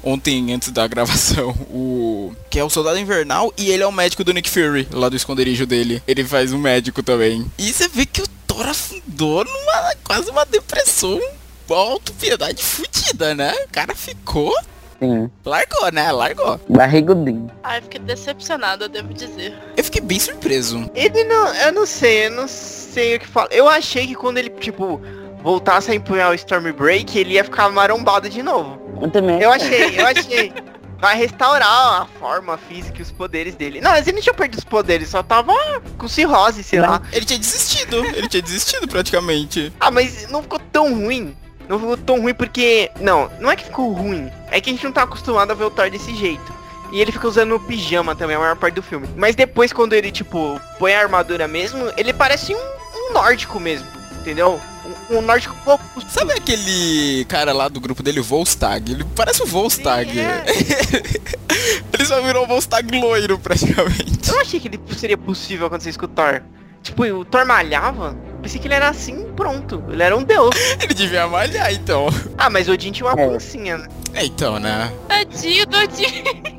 [0.02, 2.32] Ontem, antes da gravação, o.
[2.50, 5.16] Que é o Soldado Invernal e ele é o médico do Nick Fury, lá do
[5.16, 6.02] esconderijo dele.
[6.06, 7.50] Ele faz um médico também.
[7.58, 9.94] E você vê que o Thor afundou numa.
[10.04, 11.20] quase uma depressão.
[11.68, 13.52] Autopiedade fudida, né?
[13.66, 14.56] O cara ficou.
[14.98, 16.10] Sim, Largou, né?
[16.10, 16.60] Largou.
[16.68, 17.50] barrigudinho.
[17.62, 19.54] Ai, fiquei decepcionada, eu devo dizer.
[19.76, 20.90] Eu fiquei bem surpreso.
[20.94, 23.48] Ele não, eu não sei, eu não sei o que falar.
[23.52, 25.00] Eu achei que quando ele, tipo,
[25.42, 28.87] voltasse a empunhar o Stormbreak, ele ia ficar marombado de novo.
[29.00, 29.40] Eu também.
[29.40, 30.52] Eu achei, eu achei.
[31.00, 33.80] Vai restaurar a forma física e os poderes dele.
[33.80, 35.54] Não, mas ele não tinha perdido os poderes, só tava
[35.96, 37.00] com cirrose, sei lá.
[37.12, 38.04] Ele tinha desistido.
[38.04, 39.72] Ele tinha desistido praticamente.
[39.78, 41.36] Ah, mas não ficou tão ruim.
[41.68, 42.90] Não ficou tão ruim porque.
[43.00, 44.28] Não, não é que ficou ruim.
[44.50, 46.58] É que a gente não tá acostumado a ver o Thor desse jeito.
[46.90, 49.08] E ele fica usando o pijama também a maior parte do filme.
[49.14, 53.86] Mas depois, quando ele, tipo, põe a armadura mesmo, ele parece um, um nórdico mesmo.
[54.20, 54.60] Entendeu?
[55.10, 55.84] Um, um nórdico pouco.
[56.08, 58.92] Sabe aquele cara lá do grupo dele, o Volstag?
[58.92, 60.10] Ele parece o Volstag.
[60.10, 60.44] Sim, é.
[61.92, 64.28] ele só virou o Volstag loiro, praticamente.
[64.28, 66.42] Eu não achei que ele seria possível acontecer isso com o Thor.
[66.82, 68.16] Tipo, o Thor malhava.
[68.40, 69.82] Pensei que ele era assim, pronto.
[69.90, 70.54] Ele era um deus.
[70.80, 72.06] Ele devia malhar, então.
[72.38, 73.26] Ah, mas o Odin tinha uma É.
[73.26, 73.88] pancinha, né?
[74.14, 74.92] É, então, né?
[75.08, 76.57] Tadinho do Odin.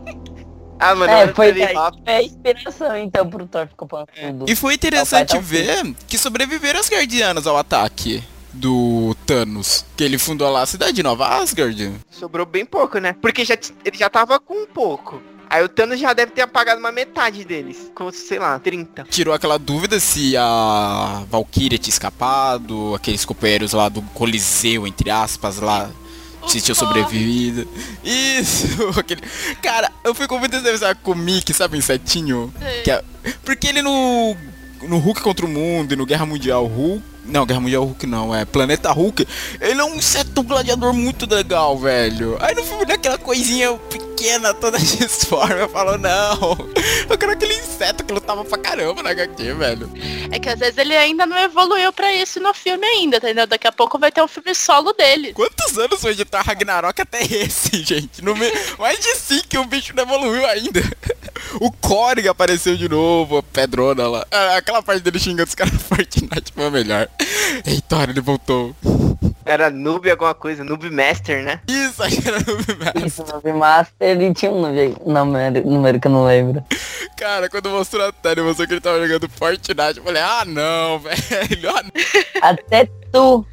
[0.80, 1.50] Ah, mano, É, eu foi,
[2.06, 4.46] é a inspiração então pro Thor ficar pançudo.
[4.48, 9.86] E foi interessante tá ver que sobreviveram as guardianas ao ataque do Thanos.
[9.98, 11.94] Que ele fundou lá a cidade de Nova Asgard.
[12.10, 13.14] sobrou bem pouco, né?
[13.14, 15.22] Porque já, ele já tava com um pouco.
[15.50, 17.92] Aí o Thanos já deve ter apagado uma metade deles.
[17.96, 19.06] Com, sei lá, 30.
[19.10, 25.58] Tirou aquela dúvida se a Valkyria tinha escapado, aqueles companheiros lá do Coliseu, entre aspas,
[25.58, 25.90] lá,
[26.48, 27.68] se tinha sobrevivido.
[28.04, 28.68] Isso,
[29.00, 29.22] aquele.
[29.62, 32.54] Cara, eu fico muito decepcionado com o Mickey, sabe, insetinho?
[32.84, 33.04] Que é-
[33.44, 34.36] Porque ele no.
[34.84, 37.04] No Hulk contra o Mundo e no Guerra Mundial Hulk.
[37.30, 39.28] Não, Guerra Mundial Hulk não, é Planeta Hulk.
[39.62, 42.38] Ele é um inseto gladiador muito legal, velho.
[42.42, 46.58] Aí no filme daquela coisinha pequena, toda disforme, eu falo, não.
[47.10, 49.92] Eu quero aquele inseto que lutava pra caramba na HQ, velho.
[50.32, 53.48] É que às vezes ele ainda não evoluiu pra isso no filme ainda, entendeu?
[53.48, 55.34] Daqui a pouco vai ter um filme solo dele.
[55.34, 58.24] Quantos anos foi editar Ragnarok até esse, gente?
[58.24, 58.52] No me...
[58.78, 60.82] Mais de cinco que o bicho não evoluiu ainda.
[61.60, 64.26] O Korg apareceu de novo, a pedrona lá.
[64.32, 67.10] Ah, Aquela parte dele xingando os caras Fortnite foi a melhor.
[67.66, 68.76] Eita, ele voltou.
[69.46, 71.60] Era noob alguma coisa, noob master, né?
[71.68, 73.06] Isso, acho que era no Master.
[73.06, 76.64] Isso, no Master ele tinha um número, número, número que eu não lembro.
[77.18, 81.00] Cara, quando mostrou a tela mostrou que ele tava jogando Fortnite, eu falei, ah não,
[81.00, 81.70] velho.
[81.70, 81.92] Ah, não.
[82.42, 83.46] Até tu.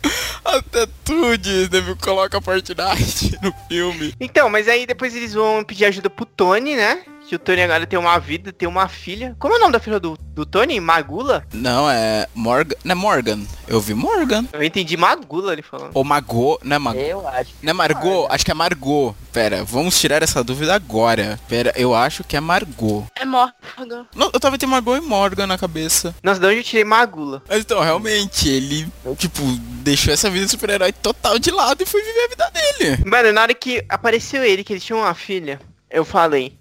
[0.44, 4.14] Até tu, Disney, coloca Fortnite no filme.
[4.20, 7.00] Então, mas aí depois eles vão pedir ajuda pro Tony, né?
[7.26, 9.34] Que o Tony agora tem uma vida, tem uma filha.
[9.38, 10.78] Como é o nome da filha do, do Tony?
[10.78, 11.44] Magula?
[11.52, 12.76] Não, é Morgan.
[12.84, 13.40] Não é Morgan.
[13.66, 14.46] Eu vi Morgan.
[14.52, 15.90] Eu entendi Magula ele falando.
[15.92, 16.98] Ou Magô, não é Magô.
[16.98, 17.50] Eu acho.
[17.60, 18.28] Não é Margot?
[18.30, 19.16] Acho que é Margot.
[19.32, 21.38] Pera, vamos tirar essa dúvida agora.
[21.48, 23.06] Pera, eu acho que é Margot.
[23.16, 24.06] É Morgan.
[24.14, 26.14] Não, eu tava tendo Margot e Morgan na cabeça.
[26.22, 27.42] Nossa, de onde eu tirei Magula?
[27.48, 28.86] Mas então, realmente, ele,
[29.18, 29.42] tipo,
[29.82, 33.04] deixou essa vida de super-herói total de lado e foi viver a vida dele.
[33.04, 35.58] Mano, na hora que apareceu ele, que ele tinha uma filha,
[35.90, 36.56] eu falei,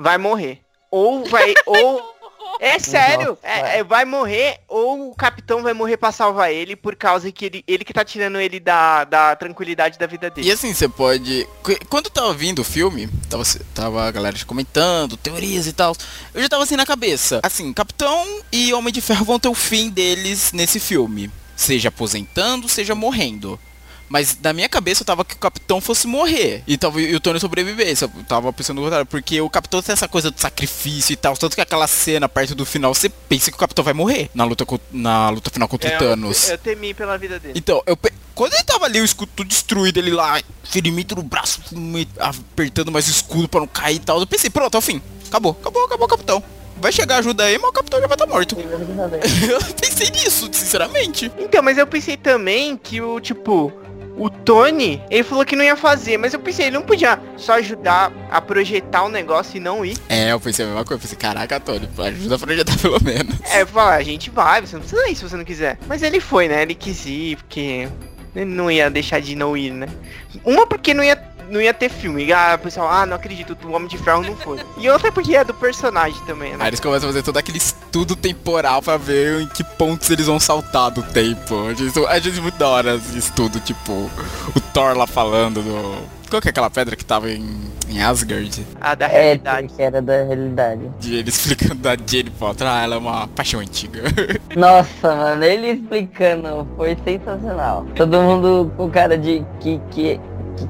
[0.00, 0.60] vai morrer.
[0.90, 2.10] Ou vai, ou...
[2.58, 6.94] É sério, é- é, vai morrer ou o capitão vai morrer pra salvar ele por
[6.96, 10.52] causa que ele, ele que tá tirando ele da, da tranquilidade da vida E dele.
[10.52, 11.46] assim, você pode.
[11.62, 15.94] qu- Quando eu tava vindo o filme, tava, tava a galera comentando, teorias e tal.
[16.34, 17.40] Eu já tava assim na cabeça.
[17.42, 21.30] Assim, Capitão e Homem de Ferro vão ter o fim deles nesse filme.
[21.56, 23.58] Seja aposentando, seja morrendo.
[24.10, 26.64] Mas na minha cabeça eu tava que o Capitão fosse morrer.
[26.66, 28.02] E, tava, e o Tony sobrevivesse.
[28.02, 29.06] Eu tava pensando no contrário.
[29.06, 31.36] Porque o Capitão tem essa coisa do sacrifício e tal.
[31.36, 34.42] Tanto que aquela cena perto do final, você pensa que o Capitão vai morrer na
[34.42, 36.48] luta, na luta final contra É, o Thanos.
[36.48, 37.54] Eu, eu temi pela vida dele.
[37.56, 37.96] Então, eu
[38.34, 41.60] quando ele tava ali, o escudo tudo destruído, ele lá, ferimento no braço,
[42.18, 45.02] apertando mais o escudo pra não cair e tal, eu pensei, pronto, é o fim.
[45.28, 46.42] Acabou, acabou, acabou, capitão.
[46.78, 48.56] Vai chegar ajuda aí, mas o capitão já vai estar morto.
[48.58, 51.30] eu pensei nisso, sinceramente.
[51.38, 53.70] Então, mas eu pensei também que o, tipo,
[54.20, 57.54] o Tony, ele falou que não ia fazer, mas eu pensei, ele não podia só
[57.54, 59.96] ajudar a projetar o negócio e não ir.
[60.10, 63.34] É, eu pensei a mesma coisa, eu pensei, caraca, Tony, ajuda a projetar pelo menos.
[63.50, 65.78] É, falar, a gente vai, você não precisa ir se você não quiser.
[65.88, 66.60] Mas ele foi, né?
[66.60, 67.88] Ele quis ir, porque
[68.36, 69.88] ele não ia deixar de não ir, né?
[70.44, 71.16] Uma porque não ia,
[71.50, 72.32] não ia ter filme.
[72.32, 74.58] Ah, o pessoal, ah, não acredito, o Homem de Ferro não foi.
[74.78, 76.68] E outra porque é do personagem também, Aí né?
[76.68, 80.38] eles começam a fazer todo aquele estudo temporal pra ver em que pontos eles vão
[80.40, 81.66] saltar do tempo.
[81.66, 83.92] A gente, a gente muito da hora esse estudo, tipo,
[84.54, 86.20] o Thor lá falando do.
[86.30, 87.44] Qual que é aquela pedra que tava em,
[87.88, 88.64] em Asgard?
[88.80, 89.66] A da É, realidade.
[89.74, 90.82] que era da realidade.
[91.00, 94.02] De ele explicando da Jane Potter, ah, ela é uma paixão antiga.
[94.56, 97.84] Nossa, mano, ele explicando foi sensacional.
[97.96, 100.20] Todo mundo com cara de que que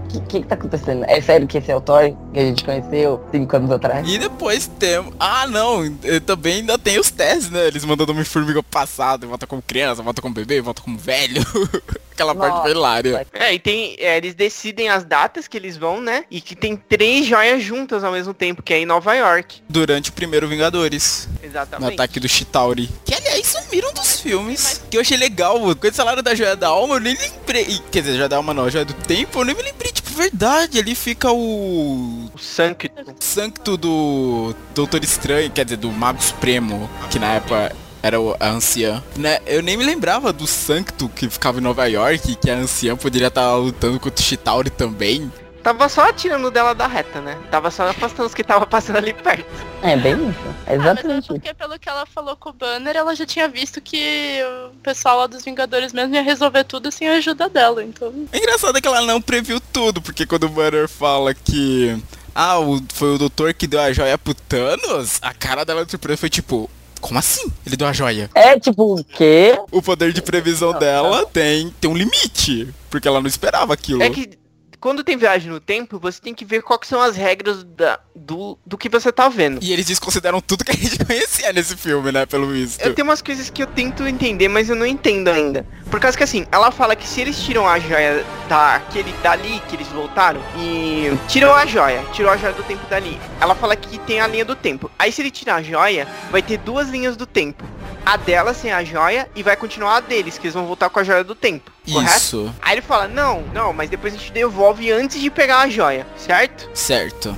[0.08, 1.04] que, que, que tá acontecendo?
[1.06, 4.08] É sério que esse é o Thor que a gente conheceu cinco anos atrás?
[4.08, 5.14] e depois temos.
[5.18, 7.66] Ah, não, eh, também ainda tem os testes, né?
[7.66, 11.42] Eles mandando uma formiga passado, volta como criança, volta como bebê, volta como velho.
[12.12, 12.62] Aquela parte Nossa.
[12.64, 13.26] foi hilária.
[13.32, 13.96] É, e tem.
[13.98, 16.24] é, eles decidem as datas que eles vão, né?
[16.30, 19.62] E que tem três joias juntas ao mesmo tempo, que é em Nova York.
[19.66, 21.28] Durante o primeiro Vingadores.
[21.42, 21.94] No Exatamente.
[21.94, 22.88] ataque do Chitauri.
[23.04, 24.80] Que aliás sumiram dos filmes.
[24.90, 25.58] Que eu achei legal.
[25.60, 27.80] Quando eles falaram da joia da alma, eu nem lembrei.
[27.90, 29.90] Quer dizer, joia da alma não, joia do tempo, eu nem me lembrei.
[29.92, 32.30] Tipo, verdade, ali fica o.
[32.34, 32.88] O Sancto.
[33.18, 38.48] Sancto do Doutor Estranho, quer dizer, do Mago Supremo, que na época era o- a
[38.50, 39.02] anciã.
[39.16, 39.40] Né?
[39.46, 43.28] Eu nem me lembrava do Sancto que ficava em Nova York, que a anciã poderia
[43.28, 45.30] estar lutando contra o Chitauri também.
[45.62, 47.36] Tava só atirando dela da reta, né?
[47.50, 49.44] Tava só afastando os que tava passando ali perto.
[49.82, 50.38] É bem isso.
[50.66, 51.32] É Ah, mas é exatamente isso.
[51.34, 54.40] porque pelo que ela falou com o Banner, ela já tinha visto que
[54.72, 58.08] o pessoal lá dos Vingadores mesmo ia resolver tudo sem a ajuda dela, então.
[58.08, 61.96] O engraçado é que ela não previu tudo, porque quando o Banner fala que.
[62.34, 65.90] Ah, o- foi o doutor que deu a joia pro Thanos, a cara dela de
[65.90, 66.70] surpresa foi tipo.
[67.00, 67.50] Como assim?
[67.64, 68.28] Ele deu a joia.
[68.34, 69.58] É tipo o quê?
[69.72, 72.68] O poder de previsão dela tem, tem um limite.
[72.90, 74.02] Porque ela não esperava aquilo.
[74.02, 74.38] É que
[74.80, 78.58] quando tem viagem no tempo, você tem que ver quais são as regras da, do,
[78.64, 79.62] do que você tá vendo.
[79.62, 82.24] E eles desconsideram tudo que a gente conhecia nesse filme, né?
[82.24, 82.80] Pelo visto.
[82.80, 85.66] Eu tenho umas coisas que eu tento entender, mas eu não entendo ainda.
[85.90, 89.76] Por causa que assim, ela fala que se eles tiram a joia daquele dali que
[89.76, 93.20] eles voltaram e tiram a joia, tirou a joia do tempo dali.
[93.40, 94.90] Ela fala que tem a linha do tempo.
[94.98, 97.64] Aí se ele tirar a joia, vai ter duas linhas do tempo.
[98.04, 100.98] A dela sem a joia e vai continuar a deles, que eles vão voltar com
[100.98, 101.70] a joia do tempo.
[101.90, 102.16] Correto?
[102.16, 105.68] Isso, Aí ele fala, não, não, mas depois a gente devolve antes de pegar a
[105.68, 106.68] joia, certo?
[106.74, 107.36] certo.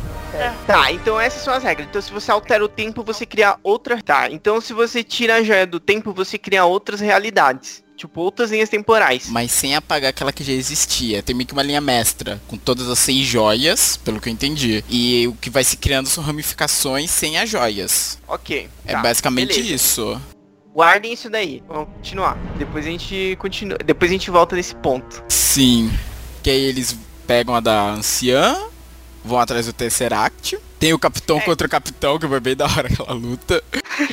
[0.66, 1.87] Tá, então essas são as regras.
[1.88, 4.01] Então se você altera o tempo, você cria outra.
[4.03, 7.83] Tá, então se você tira a joia do tempo, você cria outras realidades.
[7.94, 9.29] Tipo, outras linhas temporais.
[9.29, 11.22] Mas sem apagar aquela que já existia.
[11.22, 14.83] Tem meio que uma linha mestra, com todas as seis joias, pelo que eu entendi.
[14.88, 18.18] E o que vai se criando são ramificações sem as joias.
[18.27, 18.68] Ok.
[18.87, 19.75] É tá, basicamente beleza.
[19.75, 20.20] isso.
[20.75, 21.63] Guardem isso daí.
[21.69, 22.37] Vamos continuar.
[22.57, 23.79] Depois a gente continua.
[23.85, 25.23] Depois a gente volta nesse ponto.
[25.29, 25.93] Sim.
[26.43, 28.57] Que aí eles pegam a da anciã,
[29.25, 30.59] vão atrás do Tesseract.
[30.79, 31.41] Tem o capitão É.
[31.43, 33.63] contra o capitão, que foi bem da hora aquela luta.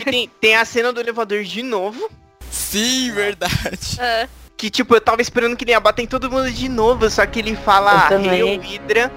[0.04, 2.10] Tem, tem a cena do elevador de novo.
[2.52, 3.98] Sim, verdade.
[4.00, 4.28] É.
[4.58, 7.10] Que tipo, eu tava esperando que ele ia bater em todo mundo de novo.
[7.10, 8.08] Só que ele fala.
[8.10, 9.12] Hail Hydra.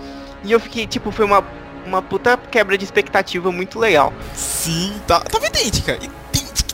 [0.45, 1.45] E eu fiquei, tipo, foi uma,
[1.85, 4.13] uma puta quebra de expectativa muito legal.
[4.35, 5.99] Sim, tá, tava idêntica.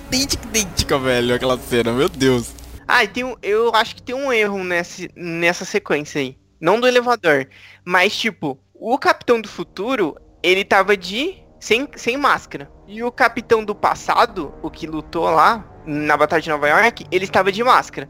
[0.08, 2.54] Idêntica, idêntica, velho, aquela cena, meu Deus.
[2.86, 6.38] Ah, e tem um, eu acho que tem um erro nesse, nessa sequência aí.
[6.58, 7.46] Não do elevador,
[7.84, 12.70] mas tipo, o Capitão do Futuro, ele tava de sem, sem máscara.
[12.86, 17.24] E o capitão do passado, o que lutou lá na Batalha de Nova York, ele
[17.24, 18.08] estava de máscara.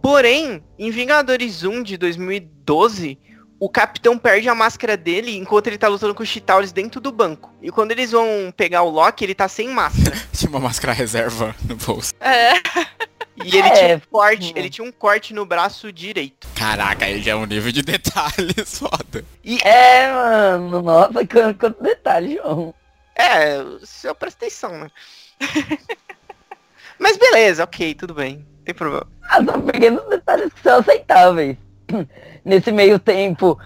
[0.00, 3.18] Porém, em Vingadores 1 de 2012,
[3.60, 7.10] o capitão perde a máscara dele enquanto ele tá lutando com os Chitauris dentro do
[7.12, 7.52] banco.
[7.62, 10.16] E quando eles vão pegar o Loki, ele tá sem máscara.
[10.32, 12.12] Tinha uma máscara reserva no bolso.
[12.20, 12.54] É.
[13.44, 14.52] E ele É, tinha um corte, hum.
[14.54, 16.46] ele tinha um corte no braço direito.
[16.54, 19.24] Caraca, aí já é um nível de detalhes foda.
[19.42, 22.72] E É, mano, nossa, quanto, quanto detalhe, João.
[23.16, 24.88] é, se eu presta atenção, né?
[26.98, 28.36] Mas beleza, ok, tudo bem.
[28.58, 29.06] Não tem problema.
[29.22, 31.56] Ah, são pequenos detalhes que são aceitáveis.
[32.44, 33.58] Nesse meio tempo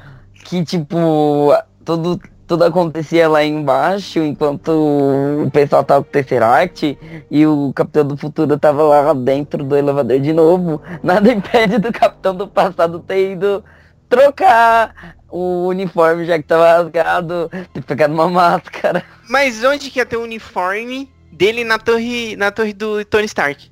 [0.45, 1.53] que, tipo,
[1.85, 6.99] tudo, tudo acontecia lá embaixo, enquanto o pessoal tava com o Tesseract
[7.31, 11.93] e o Capitão do Futuro tava lá dentro do elevador de novo, nada impede do
[11.93, 13.63] Capitão do passado ter ido
[14.09, 19.05] trocar o uniforme já que tava rasgado, ter pegado uma máscara.
[19.29, 23.71] Mas onde que ia ter o uniforme dele na torre, na torre do Tony Stark?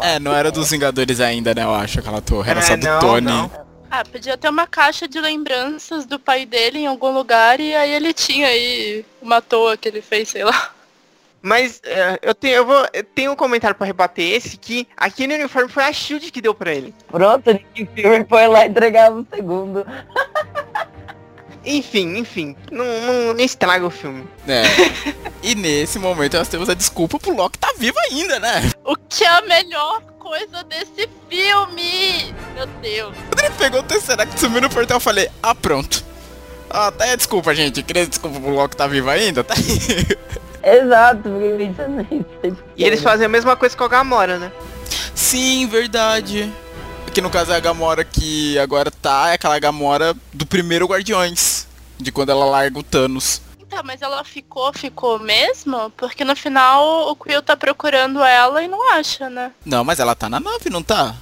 [0.00, 1.64] É, não era dos Vingadores ainda, né?
[1.64, 2.50] Eu acho, aquela torre.
[2.50, 3.26] Era É, só do não, Tony.
[3.26, 3.50] não.
[3.90, 7.90] Ah, podia ter uma caixa de lembranças do pai dele em algum lugar e aí
[7.90, 10.72] ele tinha aí uma toa que ele fez, sei lá.
[11.40, 15.34] Mas é, eu tenho, eu vou, eu tenho um comentário pra rebater esse que aquele
[15.34, 16.94] uniforme foi a Shield que deu pra ele.
[17.06, 19.86] Pronto, Nick Fury foi lá entregar o segundo.
[21.70, 24.26] Enfim, enfim, não, não, não estraga o filme.
[24.48, 24.62] É.
[25.44, 28.70] e nesse momento nós temos a desculpa pro Loki tá vivo ainda, né?
[28.82, 32.34] O que é a melhor coisa desse filme?
[32.54, 33.14] Meu Deus.
[33.28, 36.02] Quando ele pegou o Tesseract, sumiu no portal, eu falei, ah, pronto.
[36.70, 37.82] Ah, tá aí desculpa, gente.
[37.82, 39.44] Queria desculpa pro Loki tá vivo ainda?
[39.44, 40.18] Tá aí.
[40.80, 42.62] Exato, nisso.
[42.76, 44.50] E eles fazem a mesma coisa com a Gamora, né?
[45.14, 46.50] Sim, verdade.
[47.12, 51.66] Que no caso é a Gamora que agora tá, é aquela Gamora do primeiro Guardiões.
[51.98, 53.42] De quando ela larga o Thanos.
[53.58, 55.90] Então, mas ela ficou, ficou mesmo?
[55.96, 59.50] Porque no final o Quill tá procurando ela e não acha, né?
[59.64, 61.16] Não, mas ela tá na nave, não tá?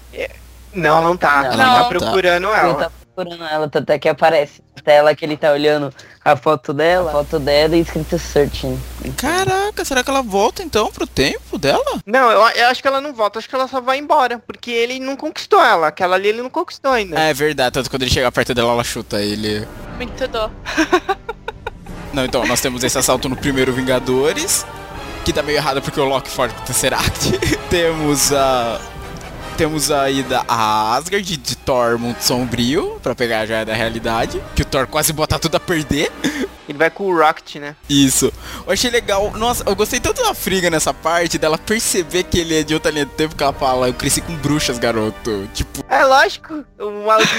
[0.75, 1.43] Não, não tá.
[1.45, 1.51] Não.
[1.57, 1.89] Tá Não.
[1.89, 2.75] procurando Ele ela.
[2.75, 5.93] tá procurando ela, tanto é que aparece na tela que ele tá olhando
[6.23, 8.79] a foto dela, a foto dela e escrito searching.
[9.17, 12.01] Caraca, será que ela volta então pro tempo dela?
[12.05, 14.39] Não, eu, eu acho que ela não volta, acho que ela só vai embora.
[14.47, 15.89] Porque ele não conquistou ela.
[15.89, 17.19] Aquela ali ele não conquistou ainda.
[17.19, 19.67] É verdade, tanto quando ele chega perto dela, ela chuta ele.
[19.97, 20.51] Muito dó.
[22.13, 24.65] Não, então, nós temos esse assalto no primeiro Vingadores,
[25.23, 27.39] que tá meio errado porque o Loki forte o Tesseract.
[27.69, 28.81] temos a...
[29.57, 34.43] Temos a ida a Asgard de Thor muito sombrio, pra pegar a joia da realidade,
[34.55, 36.13] que o Thor quase bota tudo a perder.
[36.69, 37.77] Ele vai com o Rocket, né?
[37.89, 38.31] Isso.
[38.67, 39.31] Eu achei legal.
[39.37, 42.91] Nossa, eu gostei tanto da Friga nessa parte, dela perceber que ele é de outra
[42.91, 45.49] linha do tempo, que ela fala, eu cresci com bruxas, garoto.
[45.55, 47.33] Tipo, É lógico, o maluco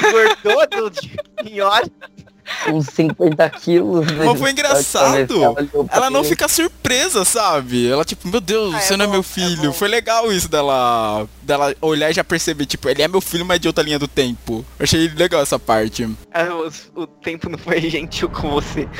[0.47, 0.91] engordou do
[1.43, 1.81] pior.
[2.71, 4.05] Uns 50 quilos.
[4.11, 5.33] Mas foi engraçado.
[5.91, 6.29] Ela não ele.
[6.29, 7.89] fica surpresa, sabe?
[7.89, 9.63] Ela tipo, meu Deus, Ah, é você não é bom, meu é filho.
[9.63, 9.73] bom.
[9.73, 13.59] Foi legal isso dela dela olhar e já perceber, tipo, ele é meu filho, mas
[13.59, 14.65] de outra linha do tempo.
[14.79, 16.09] Eu achei legal essa parte.
[16.33, 18.87] Ah, os- o tempo não foi gentil com você.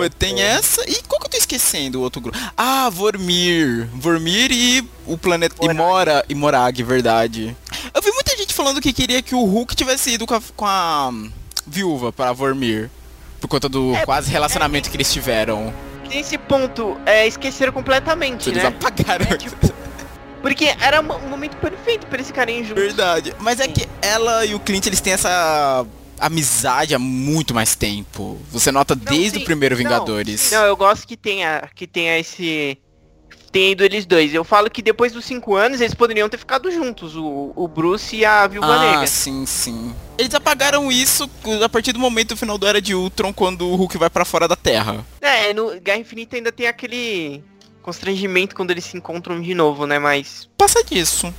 [0.00, 0.82] Ver, tem essa.
[0.88, 2.38] E qual que eu tô esquecendo o outro grupo?
[2.56, 3.86] Ah, Vormir.
[3.94, 5.54] Vormir e o planeta.
[5.60, 6.24] E Mora.
[6.28, 7.54] E Morag, verdade.
[7.92, 8.29] Eu vi muita
[8.60, 11.32] falando que queria que o Hulk tivesse ido com a, com a hum,
[11.66, 12.90] viúva para Vormir.
[13.40, 15.72] Por conta do É, quase relacionamento que eles tiveram.
[16.10, 18.68] Nesse ponto, é, esqueceram completamente, Eles né?
[18.68, 19.24] apagaram.
[19.30, 19.56] É, tipo,
[20.42, 22.78] Porque era um momento perfeito pra esse carinha junto.
[22.78, 23.34] Verdade.
[23.40, 25.86] Mas é que ela e o Clint, eles têm essa
[26.18, 28.38] amizade há muito mais tempo.
[28.50, 30.50] Você nota desde sim, o primeiro não, Vingadores.
[30.50, 32.76] Não, eu gosto que tenha, que tenha esse.
[33.52, 34.32] Tenha ido eles dois.
[34.32, 38.14] Eu falo que depois dos cinco anos eles poderiam ter ficado juntos, o, o Bruce
[38.14, 39.06] e a Viúva ah, Negra.
[39.06, 39.94] sim, sim.
[40.16, 41.28] Eles apagaram isso
[41.64, 44.24] a partir do momento do final do Era de Ultron, quando o Hulk vai pra
[44.24, 45.04] fora da Terra.
[45.20, 47.42] É, no Guerra Infinita ainda tem aquele
[47.82, 49.98] constrangimento quando eles se encontram de novo, né?
[49.98, 50.48] Mas.
[50.56, 51.32] Passa disso.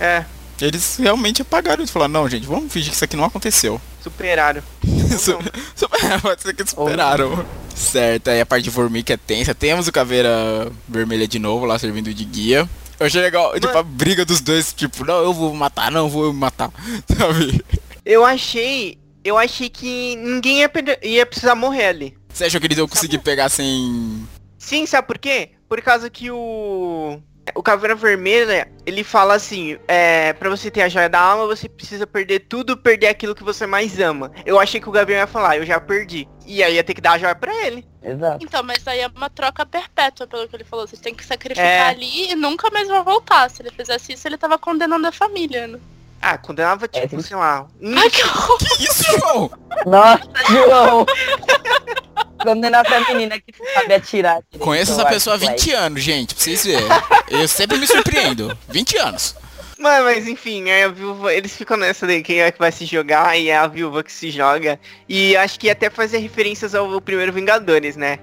[0.00, 0.24] É,
[0.60, 1.92] Eles realmente apagaram isso.
[1.92, 3.80] Falaram, não, gente, vamos fingir que isso aqui não aconteceu.
[4.02, 4.62] Superaram.
[5.18, 5.40] Su- não.
[5.74, 5.88] su-
[6.22, 7.44] Pode ser que superaram.
[7.74, 9.54] Certo, aí a parte de Formiga é tensa.
[9.54, 12.68] Temos o Caveira Vermelha de novo lá servindo de guia.
[12.98, 16.32] Eu achei legal, tipo, a briga dos dois, tipo, não, eu vou matar, não, vou
[16.32, 16.70] matar,
[17.18, 17.64] sabe?
[18.04, 18.98] Eu achei.
[19.24, 20.70] Eu achei que ninguém ia,
[21.02, 22.16] ia precisar morrer ali.
[22.32, 24.26] Você achou que eles iam conseguir pegar sem...
[24.58, 25.50] Sim, sabe por quê?
[25.68, 27.20] Por causa que o.
[27.56, 31.68] O Caveira Vermelha, ele fala assim, é, pra você ter a joia da alma, você
[31.68, 34.30] precisa perder tudo, perder aquilo que você mais ama.
[34.46, 36.28] Eu achei que o Gavião ia falar, eu já perdi.
[36.46, 37.84] E aí ia ter que dar a joia pra ele.
[38.00, 38.44] Exato.
[38.44, 40.86] Então, mas aí é uma troca perpétua, pelo que ele falou.
[40.86, 41.80] Vocês têm que sacrificar É.
[41.88, 43.50] ali e nunca mais vai voltar.
[43.50, 45.80] Se ele fizesse isso, ele tava condenando a família, né?
[46.20, 47.22] Ah, condenava, tipo, Hétero.
[47.22, 47.66] sei lá.
[47.96, 48.58] Ai, que horror.
[48.58, 49.50] Que isso, João?
[49.84, 51.06] Nossa, João!
[52.42, 54.34] Condenar pra menina que não sabe atirar.
[54.42, 55.62] direito, Conheço essa pessoa há Flash.
[55.62, 56.88] 20 anos, gente, pra vocês verem.
[57.30, 58.56] Eu sempre me surpreendo.
[58.68, 59.34] 20 anos.
[59.78, 62.84] Mas, mas enfim, aí a viúva, eles ficam nessa daí, quem é que vai se
[62.84, 64.78] jogar, e é a viúva que se joga.
[65.08, 68.20] E acho que até fazer referências ao primeiro Vingadores, né?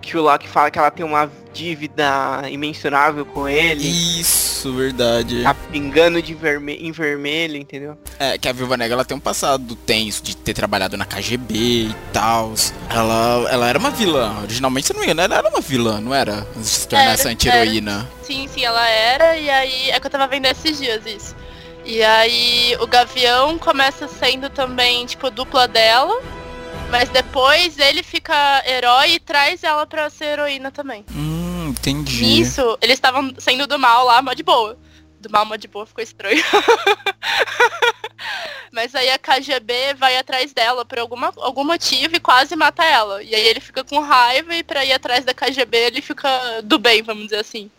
[0.00, 3.88] Que o Loki fala que ela tem uma dívida imensurável com ele.
[4.20, 5.42] Isso, verdade.
[5.42, 7.96] Tá pingando de verme em vermelho, entendeu?
[8.18, 11.54] É, que a Viúva Negra ela tem um passado tenso de ter trabalhado na KGB
[11.54, 12.52] e tal.
[12.90, 14.42] Ela, ela era uma vilã.
[14.42, 16.46] Originalmente, se não me engano, ela era uma vilã, não era?
[16.56, 18.08] Antes de se tornar Era, essa anti-heroína.
[18.22, 21.34] Sim, sim, ela era, e aí é que eu tava vendo esses dias isso.
[21.84, 26.20] E aí o Gavião começa sendo também, tipo, dupla dela.
[26.90, 31.06] Mas depois ele fica herói e traz ela pra ser heroína também.
[31.10, 31.41] Hum,
[31.72, 32.24] entendi.
[32.24, 34.78] Nisso, eles estavam sendo do mal lá, mó de boa.
[35.20, 36.42] Do mal, mó de boa, ficou estranho.
[38.72, 43.22] Mas aí a KGB vai atrás dela por alguma, algum motivo e quase mata ela.
[43.22, 46.78] E aí ele fica com raiva e pra ir atrás da KGB ele fica do
[46.78, 47.70] bem, vamos dizer assim.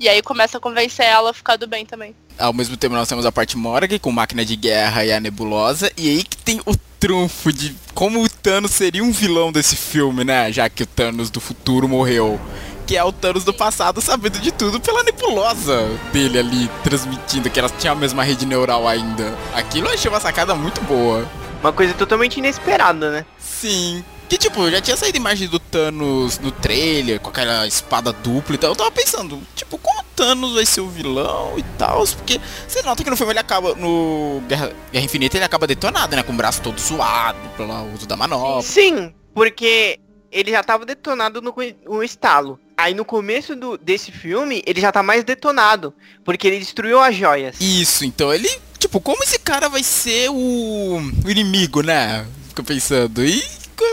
[0.00, 2.14] E aí começa a convencer ela a ficar do bem também.
[2.36, 5.92] Ao mesmo tempo nós temos a parte Morag com máquina de guerra e a nebulosa.
[5.96, 10.24] E aí que tem o trunfo de como o Thanos seria um vilão desse filme,
[10.24, 10.50] né?
[10.50, 12.40] Já que o Thanos do futuro morreu.
[12.86, 17.58] Que é o Thanos do passado sabendo de tudo pela nebulosa dele ali, transmitindo que
[17.58, 19.36] elas tinham a mesma rede neural ainda.
[19.54, 21.28] Aquilo eu achei uma sacada muito boa.
[21.60, 23.26] Uma coisa totalmente inesperada, né?
[23.38, 24.04] Sim.
[24.28, 28.58] Que tipo, já tinha saído imagem do Thanos no trailer, com aquela espada dupla e
[28.58, 28.70] tal.
[28.70, 32.04] Eu tava pensando, tipo, como o Thanos vai ser o vilão e tal?
[32.06, 36.16] Porque você nota que no filme ele acaba, no Guerra, Guerra Infinita, ele acaba detonado,
[36.16, 36.22] né?
[36.22, 38.62] Com o braço todo suado pelo uso da manobra.
[38.62, 41.54] Sim, porque ele já tava detonado no,
[41.84, 42.58] no estalo.
[42.82, 45.94] Aí no começo do, desse filme, ele já tá mais detonado.
[46.24, 47.56] Porque ele destruiu as joias.
[47.60, 52.26] Isso, então ele, tipo, como esse cara vai ser o, o inimigo, né?
[52.48, 53.24] Fica pensando.
[53.24, 53.40] E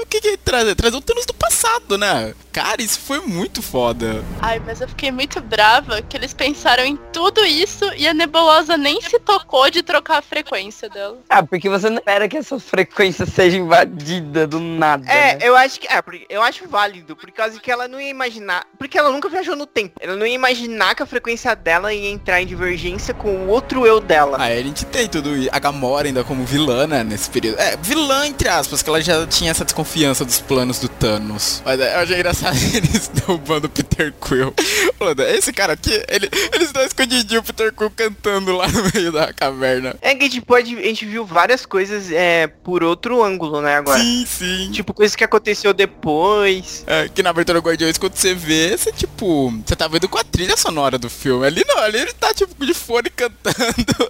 [0.02, 0.74] o que que ele traz?
[0.74, 2.34] Traz o Thanos do passado, né?
[2.62, 4.22] Cara, isso foi muito foda.
[4.42, 8.76] Ai, mas eu fiquei muito brava que eles pensaram em tudo isso e a nebulosa
[8.76, 11.18] nem se tocou de trocar a frequência dela.
[11.30, 15.10] Ah, porque você não espera que essa frequência seja invadida do nada.
[15.10, 15.40] É, né?
[15.42, 15.88] eu acho que.
[15.88, 18.66] É, eu acho válido, por causa que ela não ia imaginar.
[18.78, 19.94] Porque ela nunca viajou no tempo.
[20.02, 23.88] Ela não ia imaginar que a frequência dela ia entrar em divergência com o outro
[23.88, 24.38] eu dela.
[24.40, 25.30] Aí a gente tem tudo.
[25.50, 27.60] A Gamora ainda como vilã, né, nesse período.
[27.60, 31.62] É, vilã entre aspas, que ela já tinha essa desconfiança dos planos do Thanos.
[31.64, 34.54] Mas é, eu achei engraçado eles derrubando o Peter Quill.
[34.98, 39.12] Falando, esse cara aqui, ele, eles estão escondidinho o Peter Quill cantando lá no meio
[39.12, 39.96] da caverna.
[40.02, 40.78] É que a gente pode.
[40.78, 44.00] A gente viu várias coisas é, por outro ângulo, né, agora.
[44.00, 44.72] Sim, sim.
[44.72, 46.84] Tipo, coisas que aconteceu depois.
[46.88, 50.18] É, que na abertura do Guardiões, quando você vê, você tipo, você tá vendo com
[50.18, 51.46] a trilha sonora do filme.
[51.46, 54.10] Ali não, ali ele tá tipo de fone cantando.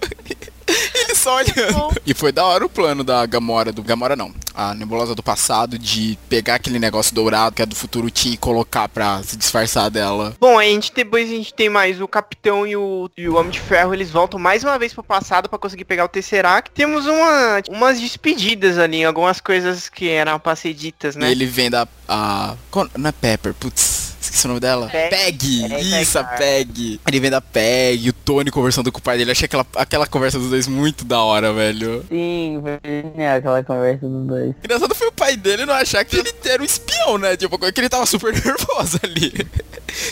[0.94, 2.00] ele só olhando.
[2.06, 5.78] E foi da hora o plano da Gamora, do Gamora não, a nebulosa do passado,
[5.78, 10.34] de pegar aquele negócio dourado que é do futuro e colocar pra se disfarçar dela.
[10.38, 13.50] Bom, a gente depois a gente tem mais o Capitão e o, e o Homem
[13.50, 16.70] de Ferro, eles voltam mais uma vez pro passado pra conseguir pegar o Tesseract.
[16.72, 21.28] Temos uma, umas despedidas ali, algumas coisas que eram pra ser ditas, né?
[21.28, 21.86] E ele vem da.
[22.08, 22.56] A,
[22.96, 24.88] não é Pepper, putz, esqueci o nome dela.
[24.88, 25.10] Peg.
[25.10, 26.72] Peg, É, isso, a Peg.
[26.72, 27.00] Peg.
[27.06, 29.30] Ele vem da Peg, o Tony conversando com o pai dele.
[29.30, 32.04] Eu achei aquela, aquela conversa dos dois muito da hora, velho.
[32.08, 34.54] Sim, genial aquela conversa dos dois.
[34.64, 37.36] Engraçado foi o pai dele não achar que ele era um espião, né?
[37.36, 39.32] Tipo, que ele tava super nervoso ali.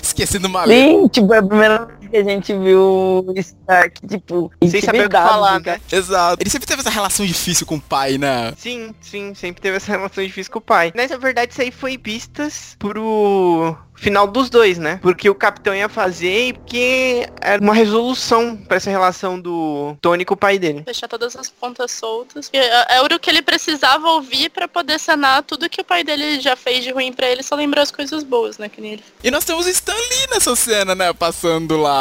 [0.02, 0.66] Esquecendo uma.
[0.66, 5.10] Sim, tipo, é a primeira que a gente viu o Stark, tipo, Sem saber o
[5.10, 5.80] que falar, né?
[5.90, 6.42] Exato.
[6.42, 8.52] Ele sempre teve essa relação difícil com o pai, né?
[8.56, 10.92] Sim, sim, sempre teve essa relação difícil com o pai.
[10.94, 15.00] Mas na verdade isso aí foi pistas pro final dos dois, né?
[15.02, 20.24] Porque o capitão ia fazer e porque era uma resolução pra essa relação do Tony
[20.24, 20.84] com o pai dele.
[20.86, 22.48] Fechar todas as pontas soltas.
[22.52, 26.40] É- Era o que ele precisava ouvir pra poder sanar tudo que o pai dele
[26.40, 28.68] já fez de ruim pra ele, só lembrou as coisas boas, né?
[28.68, 29.04] Que nem ele.
[29.24, 31.12] E nós temos o Stan Lee nessa cena, né?
[31.12, 31.97] Passando lá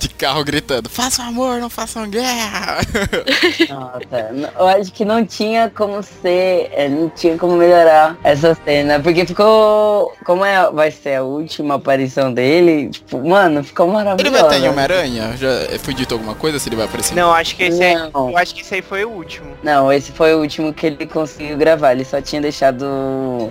[0.00, 2.78] de carro gritando: Façam amor, não façam guerra.
[3.68, 9.00] Nossa, eu acho que não tinha como ser, é, não tinha como melhorar essa cena,
[9.00, 14.32] porque ficou, como é, vai ser a última aparição dele, tipo, mano, ficou ele maravilhoso.
[14.36, 15.36] vai estar em Homem-Aranha?
[15.36, 17.14] Já foi dito alguma coisa se ele vai aparecer?
[17.14, 18.30] Não, acho que esse aí, Não.
[18.30, 19.46] eu acho que esse aí foi o último.
[19.62, 21.92] Não, esse foi o último que ele conseguiu gravar.
[21.92, 22.84] Ele só tinha deixado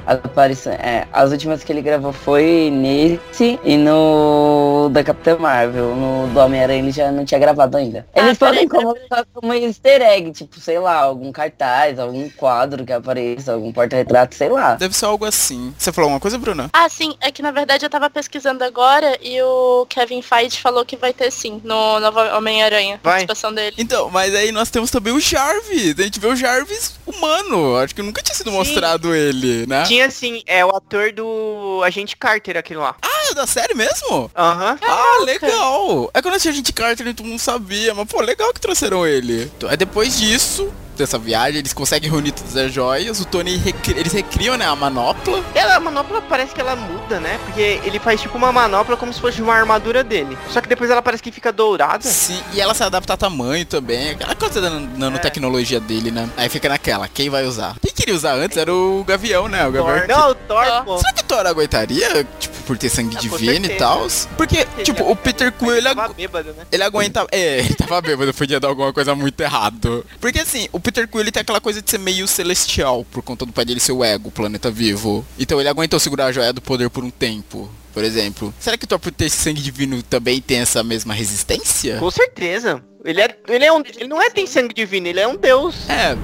[0.06, 0.78] as aparições.
[0.80, 5.87] É, as últimas que ele gravou foi nesse e no da Capitã Marvel.
[5.96, 8.06] No do Homem-Aranha ele já não tinha gravado ainda.
[8.14, 12.86] Ah, Eles peraí, podem colocar como easter egg, tipo, sei lá, algum cartaz, algum quadro
[12.86, 14.76] que apareça, algum porta-retrato, sei lá.
[14.76, 15.74] Deve ser algo assim.
[15.78, 16.70] Você falou alguma coisa, Bruna?
[16.74, 20.86] Ah, sim, é que na verdade eu tava pesquisando agora e o Kevin Feige falou
[20.86, 23.14] que vai ter sim, no novo Homem-Aranha, Vai.
[23.14, 23.76] participação dele.
[23.78, 26.00] Então, mas aí nós temos também o Jarvis.
[26.00, 27.78] A gente vê o Jarvis humano.
[27.78, 28.58] Acho que nunca tinha sido Sim.
[28.58, 29.84] mostrado ele, né?
[29.84, 32.96] Tinha assim, é o ator do Agente Carter, aquele lá.
[33.02, 34.32] Ah, é da série mesmo?
[34.36, 34.78] Aham.
[34.82, 36.10] Ah, legal.
[36.14, 38.60] É que eu não tinha gente Carter e todo mundo sabia, mas pô, legal que
[38.60, 39.44] trouxeram ele.
[39.58, 43.20] Então, Aí depois disso, dessa viagem, eles conseguem reunir todas as joias.
[43.20, 45.44] O Tony, recri- eles recriam, né, a manopla.
[45.56, 47.40] Ela, a manopla parece que ela muda, né?
[47.46, 50.38] Porque ele faz tipo uma manopla como se fosse uma armadura dele.
[50.50, 52.04] Só que depois ela parece que fica dourada.
[52.04, 54.12] Sim, e ela se adapta a tamanho também.
[54.12, 56.30] Aquela coisa da nan- nanotecnologia dele, né?
[56.38, 57.76] Aí fica naquela, quem vai usar?
[57.82, 59.66] Quem queria usar antes era o Gavião, né?
[59.68, 60.08] O Gavião.
[60.08, 60.84] Não, o Thor, Thor.
[60.86, 60.98] pô.
[60.98, 64.08] Será que Thor aguentaria, tipo, por ter sangue Ah, divino e tal?
[64.38, 66.66] Porque, tipo, o Peter Quill, ele, Tava agu- bêbado, né?
[66.72, 67.26] ele aguenta...
[67.32, 70.06] É, ele tava bêbado, podia dar alguma coisa muito errado.
[70.20, 73.46] Porque, assim, o Peter Quill, ele tem aquela coisa de ser meio celestial, por conta
[73.46, 75.26] do pai dele ser o ego, o planeta vivo.
[75.38, 77.70] Então ele aguentou segurar a joia do poder por um tempo.
[77.94, 81.98] Por exemplo, será que o Thor por ter sangue divino também tem essa mesma resistência?
[81.98, 82.82] Com certeza.
[83.04, 85.76] Ele é, ele é um, ele não é tem sangue divino, ele é um deus.
[85.90, 86.18] É,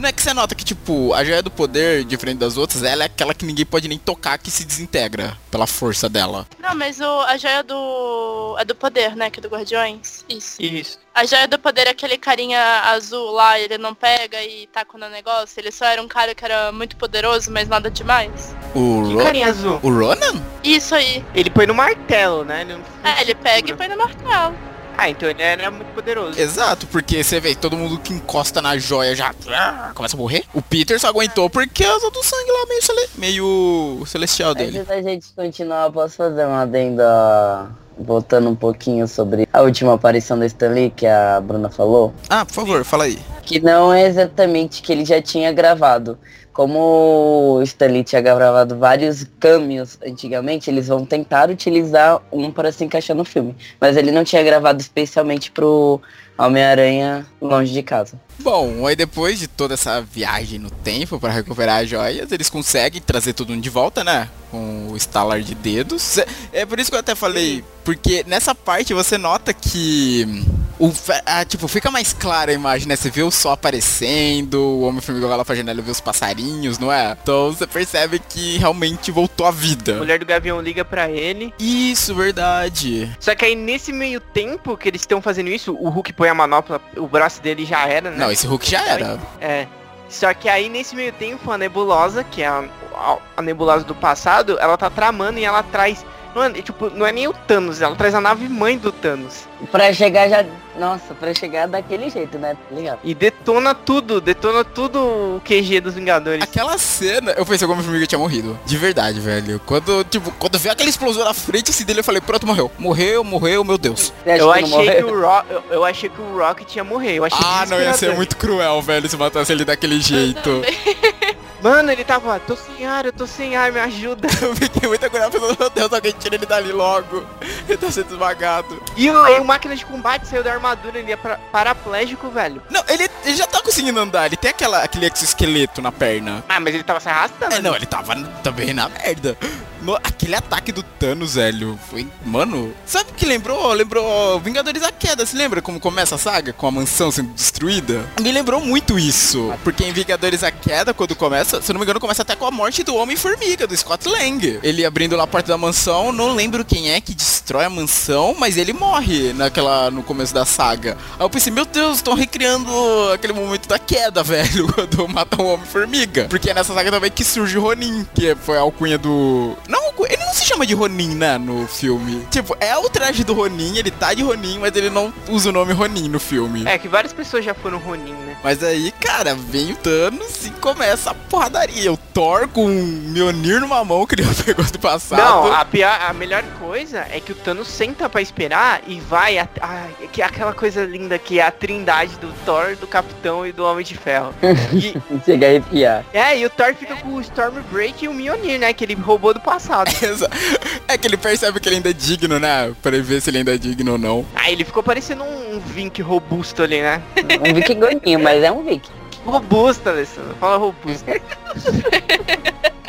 [0.00, 3.04] não é que você nota que, tipo, a joia do poder, diferente das outras, ela
[3.04, 6.46] é aquela que ninguém pode nem tocar que se desintegra pela força dela.
[6.58, 8.56] Não, mas o, a joia do.
[8.58, 9.30] É do poder, né?
[9.30, 10.24] Que é do Guardiões.
[10.28, 10.60] Isso.
[10.62, 10.98] Isso.
[11.14, 15.08] A joia do poder é aquele carinha azul lá, ele não pega e taca no
[15.08, 15.58] negócio.
[15.60, 18.54] Ele só era um cara que era muito poderoso, mas nada demais.
[18.74, 19.80] O, Que Ro carinha azul.
[19.82, 20.40] o Ronan?
[20.62, 21.24] Isso aí.
[21.34, 22.62] Ele põe no martelo, né?
[22.62, 24.54] Ele não- É, ele pega e põe no martelo.
[25.00, 26.38] Ah, então ele era muito poderoso.
[26.38, 30.44] Exato, porque você vê, todo mundo que encosta na joia já ah, começa a morrer.
[30.52, 34.76] O Peter só aguentou porque causa do sangue lá meio, cele- meio celestial dele.
[34.80, 40.38] Antes da gente continuar, posso fazer uma adenda voltando um pouquinho sobre a última aparição
[40.38, 42.12] da Stanley que a Bruna falou?
[42.28, 43.18] Ah, por favor, fala aí.
[43.42, 46.18] Que não é exatamente que ele já tinha gravado.
[46.60, 52.84] Como o Stanley tinha gravado vários cameos antigamente, eles vão tentar utilizar um para se
[52.84, 53.56] encaixar no filme.
[53.80, 56.02] Mas ele não tinha gravado especialmente pro
[56.46, 58.18] Homem-Aranha longe de casa.
[58.38, 63.00] Bom, aí depois de toda essa viagem no tempo para recuperar as joias, eles conseguem
[63.00, 64.30] trazer todo mundo de volta, né?
[64.50, 66.18] Com o estalar de dedos.
[66.52, 70.42] É por isso que eu até falei, porque nessa parte você nota que
[70.78, 72.96] o fe- ah, tipo, fica mais clara a imagem, né?
[72.96, 76.90] Você vê o sol aparecendo, o Homem-Formiga lá pra janela e vê os passarinhos, não
[76.90, 77.14] é?
[77.22, 79.96] Então você percebe que realmente voltou à A vida.
[79.98, 81.52] mulher do Gavião liga pra ele.
[81.58, 83.14] Isso, verdade.
[83.20, 86.34] Só que aí nesse meio tempo que eles estão fazendo isso, o Hulk põe a
[86.34, 88.16] manopla, o braço dele já era, né?
[88.16, 89.18] Não, esse Hulk já era.
[89.40, 89.66] É.
[90.08, 92.64] Só que aí nesse meio tempo a nebulosa, que é a,
[92.94, 96.04] a, a nebulosa do passado, ela tá tramando e ela traz.
[96.34, 99.48] Não é, tipo, não é nem o Thanos, ela traz a nave mãe do Thanos.
[99.70, 100.44] Pra chegar já.
[100.78, 102.54] Nossa, pra chegar daquele jeito, né?
[102.54, 103.00] Tá ligado?
[103.04, 106.42] E detona tudo, detona tudo o QG dos Vingadores.
[106.42, 108.58] Aquela cena, eu pensei que o Homem-Formiga tinha morrido.
[108.64, 109.60] De verdade, velho.
[109.66, 112.70] Quando, tipo, quando veio aquela explosão na frente assim dele, eu falei, pronto, morreu.
[112.78, 114.12] Morreu, morreu, meu Deus.
[114.24, 117.16] Eu achei que, o Rock, eu, eu achei que o Rock ia morrer.
[117.16, 120.62] Eu achei Ah, não ia ser muito cruel, velho, se matasse ele daquele jeito.
[121.62, 124.28] Mano, ele tava, tô sem ar, eu tô sem ar, me ajuda.
[124.40, 127.24] Eu fiquei muito agoniado, pensando, meu Deus, alguém tira ele dali logo.
[127.68, 128.82] Ele tá sendo esmagado.
[128.96, 132.60] E o, e o máquina de combate saiu da armadura, ele é pra- paraplégico, velho.
[132.68, 136.42] Não, ele, ele já tá conseguindo andar, ele tem aquela, aquele exoesqueleto na perna.
[136.48, 137.54] Ah, mas ele tava se arrastando.
[137.54, 139.36] É, não, ele tava também na merda.
[139.82, 142.06] No- aquele ataque do Thanos, velho, foi.
[142.24, 143.72] Mano, sabe o que lembrou?
[143.72, 145.24] Lembrou Vingadores da Queda.
[145.26, 146.52] Se lembra como começa a saga?
[146.52, 148.04] Com a mansão sendo destruída?
[148.20, 149.52] Me lembrou muito isso.
[149.64, 152.50] Porque em Vingadores da Queda, quando começa, se não me engano, começa até com a
[152.50, 154.60] morte do Homem-Formiga, do Scott Lang.
[154.62, 158.34] Ele abrindo lá a porta da mansão, não lembro quem é que destrói a mansão,
[158.38, 160.96] mas ele morre naquela, no começo da saga.
[161.18, 162.70] Aí eu pensei, meu Deus, estão recriando
[163.14, 166.26] aquele momento da queda, velho, quando matam o Homem-Formiga.
[166.28, 169.56] Porque é nessa saga também que surge o Ronin, que foi a alcunha do...
[169.70, 172.26] Não, ele não se chama de Ronin, né, no filme.
[172.30, 175.52] Tipo, é o traje do Ronin, ele tá de Ronin, mas ele não usa o
[175.52, 176.66] nome Ronin no filme.
[176.66, 178.36] É, que várias pessoas já foram Ronin, né?
[178.42, 181.92] Mas aí, cara, vem o Thanos e começa a porradaria.
[181.92, 185.22] O Thor com o Mjolnir numa mão que ele pegou do passado.
[185.22, 189.38] Não, a, pior, a melhor coisa é que o Thanos senta pra esperar e vai.
[189.38, 193.52] A, ai, que aquela coisa linda que é a trindade do Thor, do Capitão e
[193.52, 194.34] do Homem de Ferro.
[194.72, 194.94] E,
[195.24, 196.04] Chega a arrepiar.
[196.12, 198.72] é, e o Thor fica com o Stormbreak e o Mjolnir, né?
[198.72, 199.59] Que ele roubou do passado.
[200.88, 202.72] É que ele percebe que ele ainda é digno, né?
[202.82, 204.26] Pra ele ver se ele ainda é digno ou não.
[204.34, 207.00] Aí ele ficou parecendo um, um Vink robusto ali, né?
[207.48, 208.90] Um vikingoninho, mas é um viking.
[209.24, 210.34] Robusto, Alessandro.
[210.40, 211.04] Fala robusto.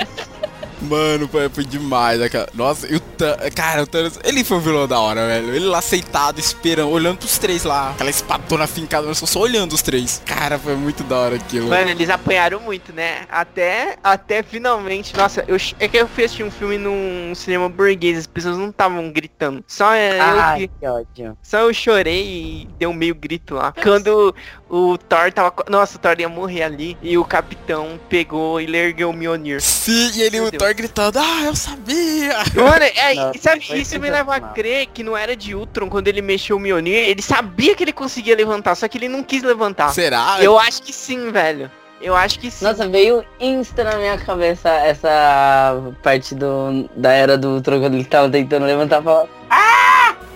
[0.92, 2.22] Mano, foi, foi demais.
[2.22, 2.48] Aquela...
[2.54, 3.50] Nossa, e o Thanos.
[3.56, 4.20] Cara, o Thanos.
[4.26, 5.56] Ele foi um vilão da hora, velho.
[5.56, 7.92] Ele lá sentado, esperando, olhando pros três lá.
[7.92, 10.22] Aquela espadona fincada, mas só olhando os três.
[10.26, 11.70] Cara, foi muito da hora aquilo.
[11.70, 13.22] Mano, eles apanharam muito, né?
[13.30, 15.16] Até, até finalmente.
[15.16, 18.70] Nossa, eu, é que eu fui assistir um filme num cinema burguês, as pessoas não
[18.70, 19.64] estavam gritando.
[19.68, 21.38] Só é, eu Ai, que- que ódio.
[21.42, 23.72] Só eu chorei e deu meio grito lá.
[23.82, 24.36] Quando
[24.72, 25.54] o Thor tava.
[25.70, 26.98] Nossa, o Thor ia morrer ali.
[27.02, 29.62] E o capitão pegou e ele ergueu o Mjolnir.
[29.62, 30.64] Sim, e ele, Meu o Deus.
[30.64, 32.38] Thor gritando, ah, eu sabia.
[32.56, 34.54] Mano, é, Nossa, sabe, isso me leva a sensacional.
[34.56, 37.10] crer que não era de Ultron quando ele mexeu o Mjolnir.
[37.10, 39.90] Ele sabia que ele conseguia levantar, só que ele não quis levantar.
[39.90, 40.38] Será?
[40.40, 41.70] Eu acho que sim, velho.
[42.02, 42.64] Eu acho que sim.
[42.66, 48.06] Nossa, veio insta na minha cabeça essa parte do, da era do Ultron quando ele
[48.06, 49.28] tava tentando levantar e falar.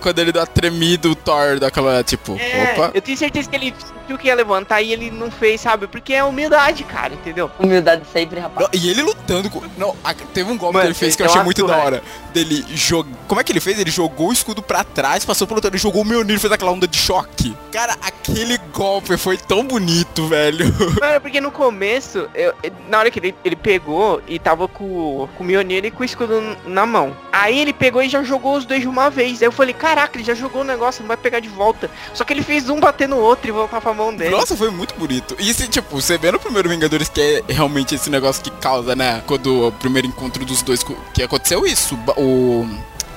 [0.05, 2.91] Quando ele dá tremido, o Thor daquela, tipo, É, opa.
[2.93, 5.87] eu tenho certeza que ele sentiu que ia levantar e ele não fez, sabe?
[5.87, 7.49] Porque é humildade, cara, entendeu?
[7.57, 8.67] Humildade sempre, rapaz.
[8.71, 9.63] Não, e ele lutando com.
[9.79, 11.75] Não, a- teve um golpe Mano, que ele fez que eu ele achei muito surra.
[11.75, 12.03] da hora.
[12.31, 13.09] Dele jogar.
[13.27, 13.79] Como é que ele fez?
[13.79, 16.87] Ele jogou o escudo pra trás, passou pelo Thanos, jogou o Mjolnir fez aquela onda
[16.87, 17.57] de choque.
[17.71, 20.65] Cara, aquele golpe foi tão bonito, velho.
[21.01, 22.53] Mano, porque no começo, eu-
[22.87, 26.05] na hora que ele, ele pegou e tava com, com o Mjolnir e com o
[26.05, 27.15] escudo na mão.
[27.33, 29.41] Aí ele pegou e já jogou os dois de uma vez.
[29.41, 31.89] Aí eu falei, caraca, ele já jogou o negócio, não vai pegar de volta.
[32.13, 34.31] Só que ele fez um bater no outro e voltar pra mão dele.
[34.31, 35.35] Nossa, foi muito bonito.
[35.39, 38.95] E esse, tipo, você vê no primeiro Vingadores que é realmente esse negócio que causa,
[38.95, 39.23] né?
[39.25, 40.83] Quando o primeiro encontro dos dois,
[41.13, 41.97] que aconteceu isso.
[42.17, 42.67] O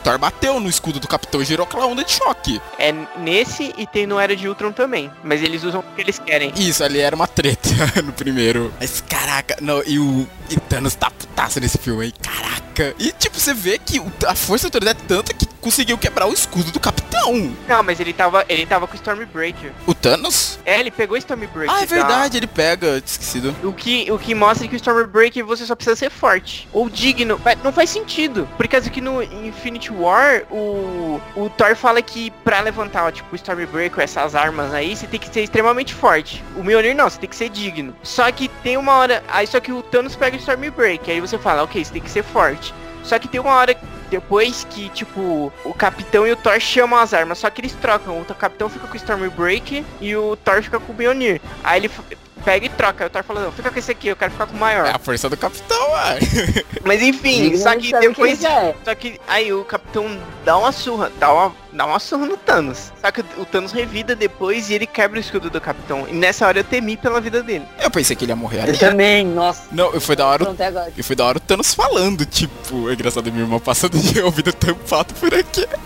[0.05, 2.61] Thor bateu no escudo do Capitão e gerou aquela onda de choque.
[2.79, 5.11] É nesse e tem no Era de Ultron também.
[5.24, 6.53] Mas eles usam o que eles querem.
[6.57, 7.68] Isso, ali era uma treta
[8.03, 8.72] no primeiro.
[8.79, 12.95] Mas caraca, não, e o e Thanos tá putaço nesse filme aí, caraca.
[12.99, 16.32] E tipo, você vê que a força do Thanos é tanta que conseguiu quebrar o
[16.32, 17.52] escudo do Capitão.
[17.68, 19.72] Não, mas ele tava, ele tava com o Stormbreaker.
[19.86, 20.59] O Thanos?
[20.64, 21.70] É, ele pegou o Stormbreaker.
[21.70, 23.54] Ah, é da- verdade, ele pega, esquecido.
[23.62, 26.68] O que, o que mostra que o Stormbreaker você só precisa ser forte.
[26.72, 27.40] Ou digno.
[27.44, 28.48] Mas Não faz sentido.
[28.56, 33.36] Por causa que no Infinity War, o, o Thor fala que pra levantar, tipo, o
[33.36, 36.42] Stormbreaker, essas armas aí, você tem que ser extremamente forte.
[36.56, 37.94] O Mjolnir não, você tem que ser digno.
[38.02, 39.22] Só que tem uma hora...
[39.28, 41.14] Aí só que o Thanos pega o Stormbreaker.
[41.14, 42.72] Aí você fala, ok, você tem que ser forte.
[43.02, 43.74] Só que tem uma hora
[44.11, 48.20] depois que, tipo, o Capitão e o Thor chamam as armas, só que eles trocam.
[48.20, 51.40] O Capitão fica com o Stormbreaker e o Thor fica com o Mjolnir.
[51.62, 51.90] Aí ele
[52.39, 53.05] pega e troca.
[53.05, 54.86] Aí o Thor fala, não, fica com esse aqui, eu quero ficar com o maior.
[54.86, 56.18] É a força do Capitão, ué.
[56.84, 58.43] Mas enfim, só que depois.
[58.45, 58.74] é.
[58.84, 62.93] Só que aí o Capitão dá uma surra, dá uma, dá uma surra no Thanos.
[63.01, 66.07] Só que o Thanos revida depois e ele quebra o escudo do Capitão.
[66.09, 67.64] E nessa hora eu temi pela vida dele.
[67.80, 68.72] Eu pensei que ele ia morrer ali.
[68.72, 69.62] Eu também, nossa.
[69.72, 70.93] Não, foi da hora agora.
[70.97, 74.53] E foi da hora o Thanos falando, tipo, é engraçado minha irmã passando de ouvido
[74.53, 75.66] tampado por aqui.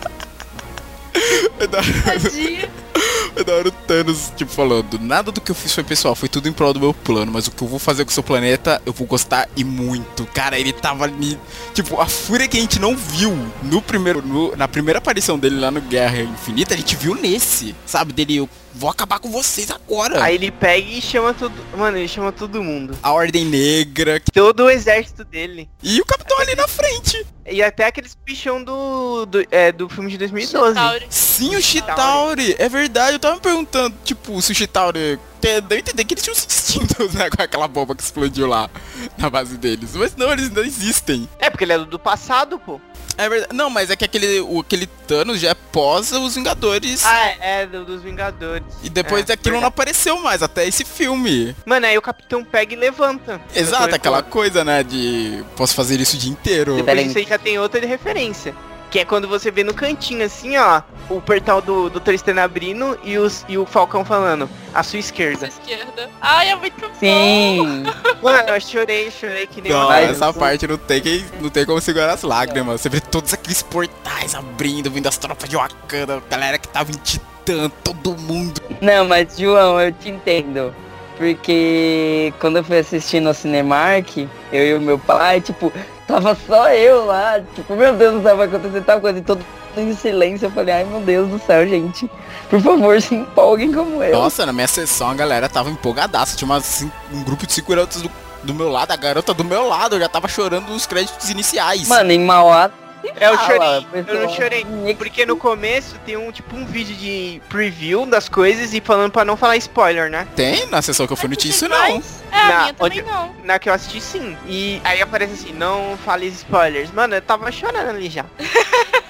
[1.61, 1.79] É da.
[3.43, 6.29] é da hora o Thanos, tipo, falando, nada do que eu fiz foi pessoal, foi
[6.29, 8.23] tudo em prol do meu plano, mas o que eu vou fazer com o seu
[8.23, 10.25] planeta, eu vou gostar e muito.
[10.27, 11.39] Cara, ele tava ali,
[11.75, 15.59] tipo, a fúria que a gente não viu no primeiro, no- na primeira aparição dele
[15.61, 19.71] lá no Guerra Infinita, a gente viu nesse, sabe, dele, eu vou acabar com vocês
[19.71, 20.23] agora.
[20.23, 21.53] Aí ele pega e chama todo.
[21.77, 22.97] Mano, ele chama todo mundo.
[23.03, 25.69] A Ordem Negra, Todo o exército dele.
[25.83, 27.27] e o Capitão ali na frente.
[27.45, 29.27] E até aqueles bichão do.
[29.27, 30.69] do, é, do filme de 2012.
[30.75, 31.07] Chitauri.
[31.11, 33.15] Sim, o Chitauri, é verdade.
[33.15, 35.19] Eu tava me perguntando, tipo, se o Chitauri.
[35.43, 37.29] Te- Deu a entender que eles tinham se extinto, né?
[37.29, 38.71] Com aquela bomba que explodiu lá
[39.19, 39.91] na base deles.
[39.95, 41.29] Mas não, eles ainda existem.
[41.39, 42.81] É, porque ele é do, do passado, pô.
[43.19, 43.55] É verdade.
[43.55, 47.05] Não, mas é que aquele, o, aquele Thanos já é pós os Vingadores.
[47.05, 48.65] Ah, é, é do, dos Vingadores.
[48.83, 49.75] e depois é, daquilo não verdade.
[49.75, 51.55] apareceu mais, até esse filme.
[51.67, 53.39] Mano, aí o Capitão pega e levanta.
[53.55, 54.83] Exato, aquela coisa, né?
[54.83, 55.45] De.
[55.57, 56.77] Posso fazer isso o dia inteiro.
[56.77, 58.55] Depois disso aí já tem outra de referência.
[58.93, 62.13] Que é quando você vê no cantinho assim, ó, o portal do Dr.
[62.13, 65.47] Stan abrindo e, os, e o Falcão falando, à sua Sua esquerda.
[65.47, 66.11] esquerda.
[66.21, 66.95] Ai, é muito bom.
[67.01, 67.85] Sim.
[68.23, 71.81] Mano, eu chorei, chorei que nem Não, essa parte não tem, que, não tem como
[71.81, 72.83] segurar as lágrimas.
[72.83, 76.91] Você vê todos aqueles portais abrindo, vindo as tropas de Wakanda, a galera que tava
[76.91, 78.61] em Titã, todo mundo.
[78.83, 80.75] Não, mas João, eu te entendo.
[81.17, 85.73] Porque quando eu fui assistir no Cinemark, eu e o meu pai, tipo,
[86.07, 89.39] tava só eu lá, tipo, meu Deus do céu, vai acontecer tal coisa, e todo
[89.39, 92.11] mundo em silêncio, eu falei, ai meu Deus do céu, gente,
[92.51, 94.13] por favor, se empolguem como eu.
[94.13, 96.37] Nossa, na minha sessão a galera tava empolgadaça.
[96.37, 98.11] Tinha umas um grupo de garotas do,
[98.43, 101.89] do meu lado, a garota do meu lado, eu já tava chorando os créditos iniciais.
[101.89, 102.71] Mano, em Mauá.
[103.19, 104.67] É, eu chorei, o eu não chorei.
[104.97, 109.25] Porque no começo tem um tipo um vídeo de preview das coisas e falando pra
[109.25, 110.27] não falar spoiler, né?
[110.37, 111.77] Tem na sessão que eu fui, tinha isso não.
[111.77, 113.35] É, a Na- minha também onde- não.
[113.45, 114.37] Na que eu assisti sim.
[114.47, 116.91] E aí aparece assim, não fale spoilers.
[116.93, 118.25] Mano, eu tava chorando ali já.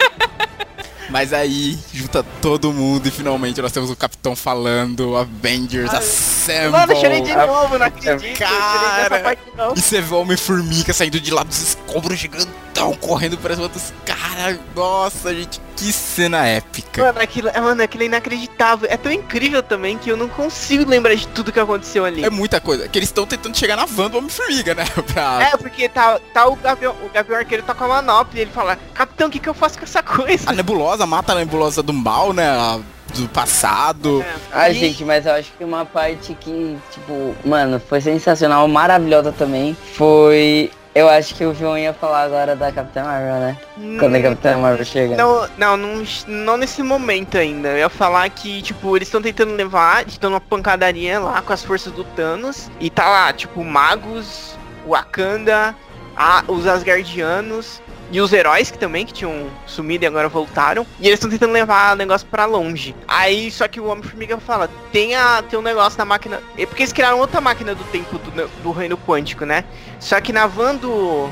[1.12, 6.70] Mas aí, junta todo mundo e finalmente nós temos o Capitão falando, Avengers, Assemble.
[6.70, 8.38] Mano, eu chorei de novo, não acredito.
[8.38, 9.20] Cara.
[9.20, 9.74] parte não.
[9.74, 13.92] E você vê o Homem-Formiga saindo de lá dos escombros gigantão, correndo para cima dos
[14.06, 14.58] caras.
[14.74, 17.02] Nossa, gente, que cena épica.
[17.02, 18.88] Mano aquilo, é, mano, aquilo é inacreditável.
[18.90, 22.24] É tão incrível também que eu não consigo lembrar de tudo que aconteceu ali.
[22.24, 22.88] É muita coisa.
[22.88, 24.84] Que eles estão tentando chegar na van do Homem-Formiga, né?
[25.12, 25.42] Pra...
[25.52, 28.50] É, porque tá, tá o Gavião, o Gavião Arqueiro tá com a manopla e ele
[28.50, 30.48] fala, Capitão, o que, que eu faço com essa coisa?
[30.48, 32.46] A nebulosa mata a nebulosa do mal, né?
[32.48, 32.78] a-
[33.14, 34.22] Do passado.
[34.22, 34.34] É.
[34.52, 39.32] Ai, E- gente, mas eu acho que uma parte que, tipo, mano, foi sensacional, maravilhosa
[39.32, 40.70] também, foi...
[40.94, 43.56] Eu acho que o João ia falar agora da Capitã Marvel, né?
[43.98, 45.16] Quando a Capitã Marvel chega.
[45.16, 47.68] Não, não, não, não nesse momento ainda.
[47.70, 51.64] Eu ia falar que, tipo, eles estão tentando levar, estão numa pancadaria lá com as
[51.64, 52.70] forças do Thanos.
[52.78, 54.54] E tá lá, tipo, magos,
[54.86, 55.74] Wakanda,
[56.14, 57.80] a, os Asgardianos
[58.12, 60.86] e os heróis que também, que tinham sumido e agora voltaram.
[61.00, 62.94] E eles estão tentando levar o negócio pra longe.
[63.08, 66.40] Aí, só que o Homem-Formiga fala, tem, a, tem um negócio na máquina...
[66.58, 69.64] É porque eles criaram outra máquina do tempo do, do reino quântico, né?
[69.98, 71.30] Só que na van do,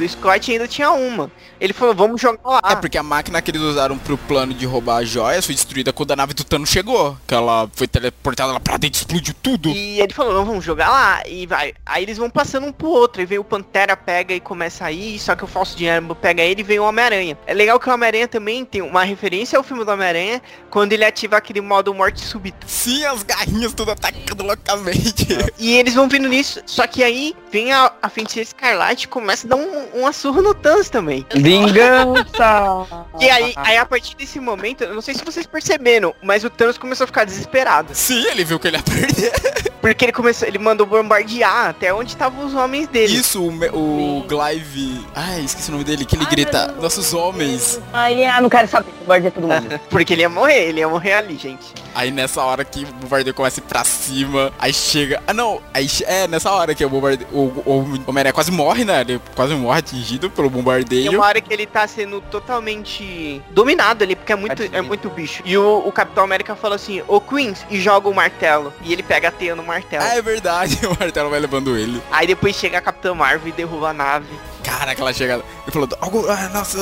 [0.00, 1.30] do Scott ainda tinha uma.
[1.60, 2.72] Ele falou, vamos jogar lá.
[2.72, 5.92] É porque a máquina que eles usaram pro plano de roubar as joias foi destruída
[5.92, 7.16] quando a nave do Thanos chegou.
[7.26, 9.68] Que ela foi teleportada lá pra dentro, explodiu tudo.
[9.68, 11.22] E ele falou, não, vamos jogar lá.
[11.26, 11.74] E vai.
[11.84, 13.20] Aí eles vão passando um pro outro.
[13.20, 15.18] Aí vem o Pantera, pega e começa a ir.
[15.18, 17.38] Só que o falso dinheiro pega ele e vem o Homem-Aranha.
[17.46, 20.40] É legal que o Homem-Aranha também tem uma referência ao filme do Homem-Aranha.
[20.70, 22.66] Quando ele ativa aquele modo morte súbita.
[22.66, 25.26] Sim, as garrinhas tudo atacando loucamente.
[25.58, 26.62] E eles vão vindo nisso.
[26.64, 30.42] Só que aí vem a, a feiticeira Escarlate e começa a dar um, uma surra
[30.42, 31.26] no Thanos também.
[31.34, 32.86] Vingança!
[33.20, 36.50] E aí, aí, a partir desse momento, eu não sei se vocês perceberam, mas o
[36.50, 37.94] Thanos começou a ficar desesperado.
[37.94, 39.32] Sim, ele viu que ele ia perder.
[39.80, 43.14] Porque ele começou, ele mandou bombardear até onde estavam os homens dele.
[43.14, 45.06] Isso, o, o Clive.
[45.14, 47.80] Ai, esqueci o nome dele, que ele grita, nossos homens.
[47.92, 49.80] Aí, ah, não quero saber, guarda todo mundo.
[49.88, 51.72] Porque ele ia morrer, ele ia morrer ali, gente.
[51.94, 55.22] Aí nessa hora que o bombardeio começa a ir pra cima, aí chega.
[55.26, 57.28] Ah não, aí é nessa hora que o bombardeio.
[57.32, 59.00] O, o, o Homem-Aranha quase morre, né?
[59.00, 61.12] Ele quase morre atingido pelo Tem bombardeio.
[61.12, 65.42] uma hora que ele tá sendo totalmente dominado ali, porque é muito, é muito bicho.
[65.44, 68.72] E o, o Capitão América fala assim, ô Queens, e joga o martelo.
[68.82, 70.04] E ele pega a teia no martelo.
[70.04, 72.00] Ah, é verdade, o martelo vai levando ele.
[72.10, 74.28] Aí depois chega a Capitã Marvel e derruba a nave.
[74.62, 75.42] Cara, aquela chegada.
[75.62, 76.78] Ele falou, algo, ah, nossa,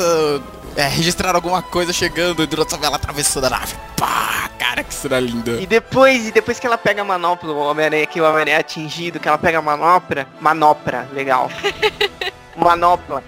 [0.77, 3.75] é, registrar alguma coisa chegando, e durante ela atravessando a nave.
[3.97, 5.61] Pá, cara, que cena linda.
[5.61, 8.61] E depois, e depois que ela pega a manopla, o Homem-Aranha, que o Homem-Aranha é
[8.61, 11.51] atingido, que ela pega a manopla, manopla, legal.
[12.59, 13.23] manopla.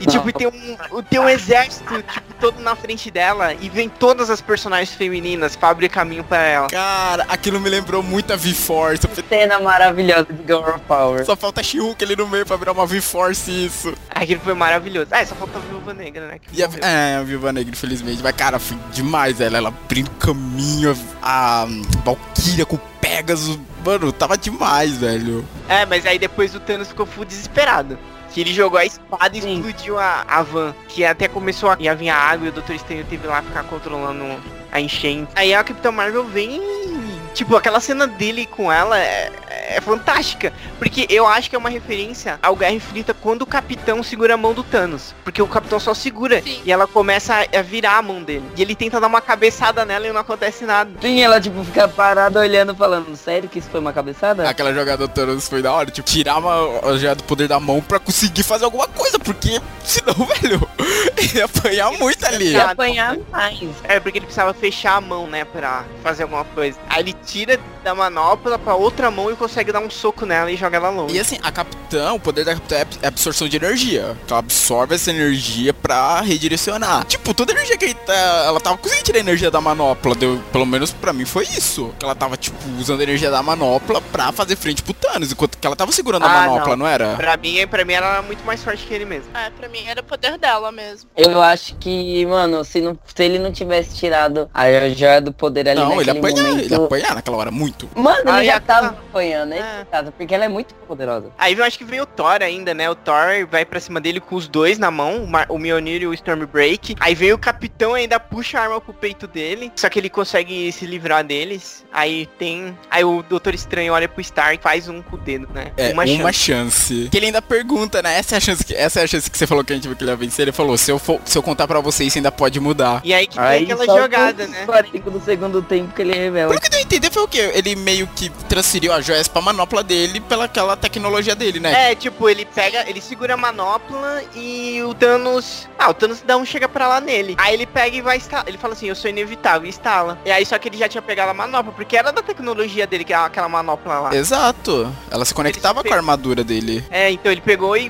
[0.00, 4.30] E tipo, tem um, tem um exército, tipo, todo na frente dela e vem todas
[4.30, 6.68] as personagens femininas pra abrir caminho pra ela.
[6.68, 9.06] Cara, aquilo me lembrou muito a V-Force.
[9.28, 11.22] Cena maravilhosa de Girl Power.
[11.26, 13.92] Só falta She-Hulk ali no meio pra virar uma V-Force isso.
[14.08, 15.08] Aquilo foi maravilhoso.
[15.10, 16.38] Ah, só falta a Viúva Negra, né?
[16.38, 18.22] que E a, é, a Viúva Negra, infelizmente.
[18.22, 19.58] Mas, cara, foi demais ela.
[19.58, 21.66] Ela abrindo caminho, a, a
[22.02, 23.58] Valkyria com o Pegasus.
[23.84, 25.44] Mano, tava demais, velho.
[25.68, 27.98] É, mas aí depois o Thanos ficou full desesperado.
[28.30, 29.56] Que ele jogou a espada e Sim.
[29.56, 30.74] explodiu a, a van.
[30.88, 32.72] Que até começou a, ia vir a água e o Dr.
[32.72, 34.24] Estranho teve lá ficar controlando
[34.70, 35.30] a enchente.
[35.34, 36.89] Aí a Capitã Marvel vem e,
[37.34, 39.30] Tipo, aquela cena dele com ela é,
[39.70, 40.52] é fantástica.
[40.78, 44.36] Porque eu acho que é uma referência ao Guerra Infinita quando o Capitão segura a
[44.36, 45.14] mão do Thanos.
[45.22, 46.60] Porque o Capitão só segura Sim.
[46.64, 48.44] e ela começa a, a virar a mão dele.
[48.56, 50.90] E ele tenta dar uma cabeçada nela e não acontece nada.
[51.00, 54.48] Sim, ela tipo fica parada olhando, falando, sério que isso foi uma cabeçada?
[54.48, 57.60] Aquela jogada do Thanos foi da hora, tipo, tirar uma, a joia do poder da
[57.60, 60.68] mão pra conseguir fazer alguma coisa, porque senão, velho,
[61.16, 62.52] ele ia apanhar muito ali.
[62.52, 63.60] Ia apanhar mais.
[63.84, 66.78] É, porque ele precisava fechar a mão, né, pra fazer alguma coisa.
[66.88, 70.56] Aí ele tira da manopla pra outra mão e consegue dar um soco nela e
[70.56, 71.16] joga ela longe.
[71.16, 74.16] E assim, a capitã, o poder da capitã é é absorção de energia.
[74.24, 77.04] Então ela absorve essa energia pra redirecionar.
[77.04, 78.12] Tipo, toda a energia que ele tá,
[78.46, 80.14] ela tava conseguindo tirar a energia da manopla.
[80.14, 81.92] Deu, pelo menos pra mim foi isso.
[81.98, 85.32] Que ela tava, tipo, usando a energia da manopla pra fazer frente pro Thanos.
[85.32, 86.76] Enquanto que ela tava segurando a Ah, manopla, não.
[86.84, 87.14] não, era?
[87.16, 89.30] Pra mim, pra mim, ela era muito mais forte que ele mesmo.
[89.34, 91.08] É, pra mim era o poder dela mesmo.
[91.16, 95.68] Eu acho que, mano, se, não, se ele não tivesse tirado a joia do poder
[95.68, 96.64] ali Não, ele apanha, momento...
[96.64, 96.74] ele
[97.10, 97.88] apanha naquela hora muito.
[97.94, 98.98] Mano, ele Ah, já já tava tá.
[99.10, 99.86] apanhando, É.
[99.90, 100.02] é.
[100.16, 101.30] porque ela é muito poderosa.
[101.38, 102.88] Aí eu acho que vem o Thor ainda, né?
[102.90, 106.02] O Thor vai pra cima dele com os dois na mão, o, Mar- o Mjolnir
[106.02, 106.96] e o Stormbreak.
[107.00, 110.70] Aí vem o Capitão ainda puxa a arma pro peito dele, só que ele consegue
[110.72, 111.84] se livrar deles.
[111.92, 112.76] Aí tem...
[112.90, 115.72] Aí o Doutor Estranho olha pro Stark, faz um com o dedo, né?
[115.76, 116.38] É, uma, chance.
[116.38, 117.08] chance.
[117.10, 118.18] Que ele ainda pergunta, né?
[118.18, 119.86] Essa é a chance que, essa é a chance que você falou que a gente
[119.86, 120.42] viu que ele ia vencer.
[120.44, 123.00] Ele falou, se eu, for, se eu contar pra vocês, você ainda pode mudar.
[123.04, 124.64] E aí que Aí tem aquela só jogada, né?
[124.66, 126.50] 40 do segundo tempo que ele revela.
[126.50, 127.50] Pelo que eu entendi foi o quê?
[127.54, 131.90] Ele meio que transferiu as joias pra manopla dele pela aquela tecnologia dele, né?
[131.90, 136.36] É, tipo, ele pega, ele segura a manopla e o Thanos Ah, o Thanos dá
[136.36, 137.34] um chega pra lá nele.
[137.38, 138.46] Aí ele pega e vai instalar.
[138.48, 140.18] Ele fala assim, eu sou inevitável, e instala.
[140.24, 143.04] E aí só que ele já tinha pegado a manopla, porque era da tecnologia dele,
[143.04, 144.14] que é aquela manopla lá.
[144.14, 144.94] Exato.
[145.10, 146.84] Ela se conectava se com a armadura dele.
[146.90, 147.86] É, então ele pegou e,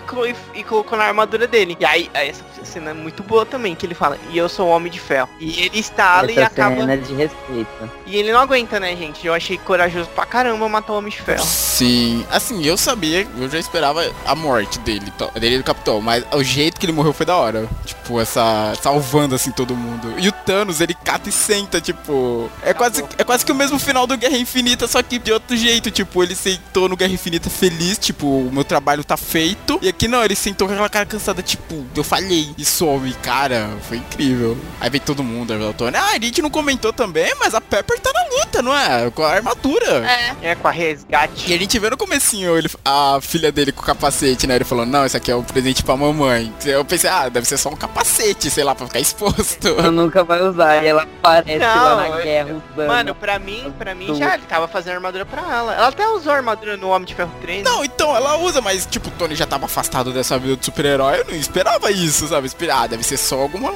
[0.55, 1.77] e- e colocou na armadura dele.
[1.81, 4.69] E aí, aí essa cena é muito boa também, que ele fala, e eu sou
[4.69, 5.29] o Homem de Ferro.
[5.41, 6.77] E ele instala e Essa acaba.
[6.77, 7.91] cena é de respeito.
[8.07, 9.27] E ele não aguenta, né, gente?
[9.27, 11.45] Eu achei corajoso pra caramba matar o Homem de Ferro.
[11.45, 16.43] Sim, assim, eu sabia, eu já esperava a morte dele, dele do Capitão, mas o
[16.43, 17.69] jeito que ele morreu foi da hora.
[17.85, 18.75] Tipo, essa.
[18.81, 20.15] salvando assim todo mundo.
[20.19, 22.51] E o Thanos, ele cata e senta, tipo.
[22.63, 25.57] É quase, é quase que o mesmo final do Guerra Infinita, só que de outro
[25.57, 25.91] jeito.
[25.91, 29.79] Tipo, ele sentou no Guerra Infinita feliz, tipo, o meu trabalho tá feito.
[29.83, 32.51] E aqui não, ele sentou com aquela cara cansada, tipo, eu falhei.
[32.59, 34.57] E some, cara, foi incrível.
[34.81, 35.97] Aí vem todo mundo, aí o Tony.
[35.97, 38.90] Ah, a gente não comentou também, mas a Pepper tá na luta, não é?
[39.15, 40.07] Com a armadura.
[40.43, 40.51] É.
[40.51, 41.51] É, com a resgate.
[41.51, 44.57] E a gente vê no comecinho ele, a filha dele com o capacete, né?
[44.57, 46.53] Ele falou, não, isso aqui é um presente pra mamãe.
[46.65, 49.69] Eu pensei, ah, deve ser só um capacete, sei lá, pra ficar exposto.
[49.69, 50.83] Ela nunca vai usar.
[50.83, 52.87] E ela aparece Não, lá na eu- guerra usando.
[52.89, 55.75] Mano, pra mim, pra mim já ele tava fazendo armadura pra ela.
[55.75, 57.63] Ela até usou a armadura no Homem de Ferro 3.
[57.65, 61.21] Não, então ela usa, mas tipo, o Tony já tava afastado dessa vida de super-herói,
[61.21, 62.47] eu não esperava isso, sabe?
[62.47, 63.71] Esperar, ah, deve ser só alguma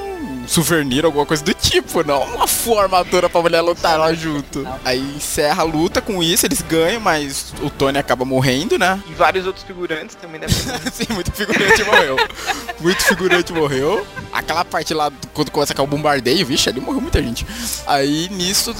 [0.44, 4.66] um souvenir, alguma coisa do tipo, não uma full armadura pra mulher lutar lá junto.
[4.84, 9.02] Aí encerra a luta com isso, eles ganham, mas o Tony acaba morrendo, né?
[9.08, 10.92] E vários outros figurantes também devem ter.
[10.92, 12.16] Sim, muito figurante morreu.
[12.80, 14.06] Muito figurante morreu.
[14.32, 17.46] Aquela parte lá, quando começa a cair o bombardeio, vixe, ali morreu muita gente.
[17.86, 18.74] Aí nisso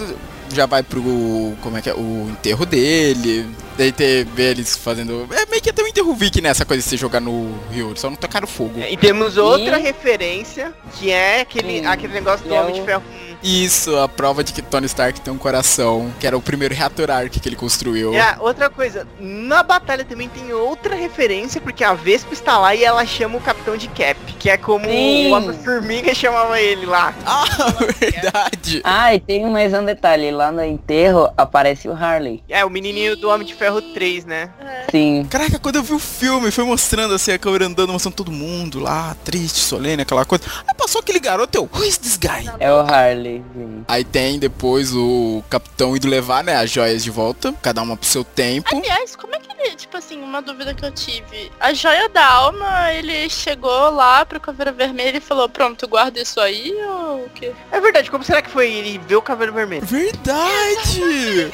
[0.53, 1.03] já vai pro.
[1.63, 1.95] Como é que é?
[1.95, 3.49] O enterro dele.
[3.77, 5.27] Daí ter vê eles fazendo.
[5.33, 7.93] É meio que até um enterro Viking nessa coisa de você jogar no Rio.
[7.97, 8.81] Só não tocaram fogo.
[8.81, 11.87] e temos outra E- referência, que é aquele, Sim.
[11.87, 13.03] aquele negócio do E é Homem de o- Ferro.
[13.43, 16.11] Isso, a prova de que Tony Stark tem um coração.
[16.19, 18.15] Que era o primeiro reator Arc que ele construiu.
[18.15, 22.75] E a outra coisa, na batalha também tem outra referência, porque a Vespa está lá
[22.75, 25.31] e ela chama o Capitão de Cap, que é como Sim.
[25.31, 27.15] o Homem-Formiga chamava ele lá.
[27.27, 27.45] Ah,
[28.01, 28.81] verdade.
[28.85, 30.31] Ah, e tem mais um detalhe.
[30.31, 32.43] Lá no enterro aparece o Harley.
[32.49, 33.64] É, o menininho do Homem de Ferro
[33.95, 34.51] 3, né?
[34.91, 35.27] Sim.
[35.31, 38.79] Caraca, quando eu vi o filme, foi mostrando assim, a câmera andando, mostrando todo mundo
[38.81, 40.45] lá, triste, solene, aquela coisa.
[40.67, 42.51] Aí passou aquele garoto, eu, who is this guy?
[42.59, 43.43] É o Harley.
[43.55, 43.85] Sim.
[43.89, 48.07] Aí tem depois o capitão indo levar, né, as joias de volta, cada uma pro
[48.07, 48.77] seu tempo.
[48.77, 51.51] Aliás, como é que ele, tipo assim, uma dúvida que eu tive.
[51.59, 56.41] A joia da alma, ele chegou lá pro Caveira Vermelha e falou, pronto, guarda isso
[56.41, 57.53] aí ou o quê?
[57.73, 59.87] É verdade, como será que foi ele ver o Cavaleiro Vermelho?
[59.87, 61.53] Verdade!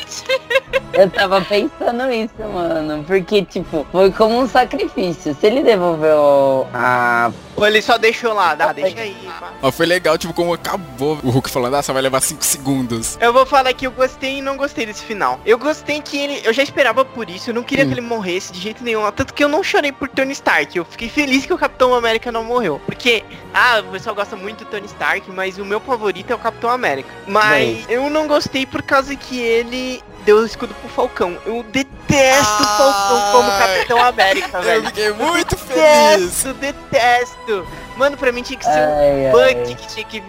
[0.93, 3.05] Eu tava pensando isso, mano.
[3.05, 5.35] Porque, tipo, foi como um sacrifício.
[5.35, 7.31] Se ele devolveu a.
[7.61, 9.17] Ou ele só deixou lá, dá, deixa aí.
[9.39, 9.53] pá.
[9.61, 13.19] Mas foi legal, tipo, como acabou o Hulk falando, ah, só vai levar 5 segundos.
[13.21, 15.39] Eu vou falar que eu gostei e não gostei desse final.
[15.45, 16.41] Eu gostei que ele.
[16.45, 17.89] Eu já esperava por isso, eu não queria Hum.
[17.89, 19.11] que ele morresse de jeito nenhum.
[19.13, 20.77] Tanto que eu não chorei por Tony Stark.
[20.77, 22.81] Eu fiquei feliz que o Capitão América não morreu.
[22.87, 26.39] Porque, ah, o pessoal gosta muito do Tony Stark, mas o meu favorito é o
[26.39, 27.09] Capitão América.
[27.27, 31.37] Mas eu não gostei por causa que ele deu o escudo pro Falcão.
[31.45, 33.51] Eu detesto o Falcão como.
[33.51, 34.87] Capitão América, Eu velho.
[34.87, 36.43] fiquei muito feliz.
[36.43, 37.67] Detesto, detesto.
[37.97, 39.33] Mano, pra mim tinha que ser o Ai, ai.
[39.65, 40.23] Buck que tinha que.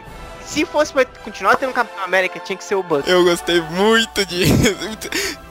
[0.45, 3.09] Se fosse pra continuar tendo Capitão América, tinha que ser o Buck.
[3.09, 4.53] Eu gostei muito disso.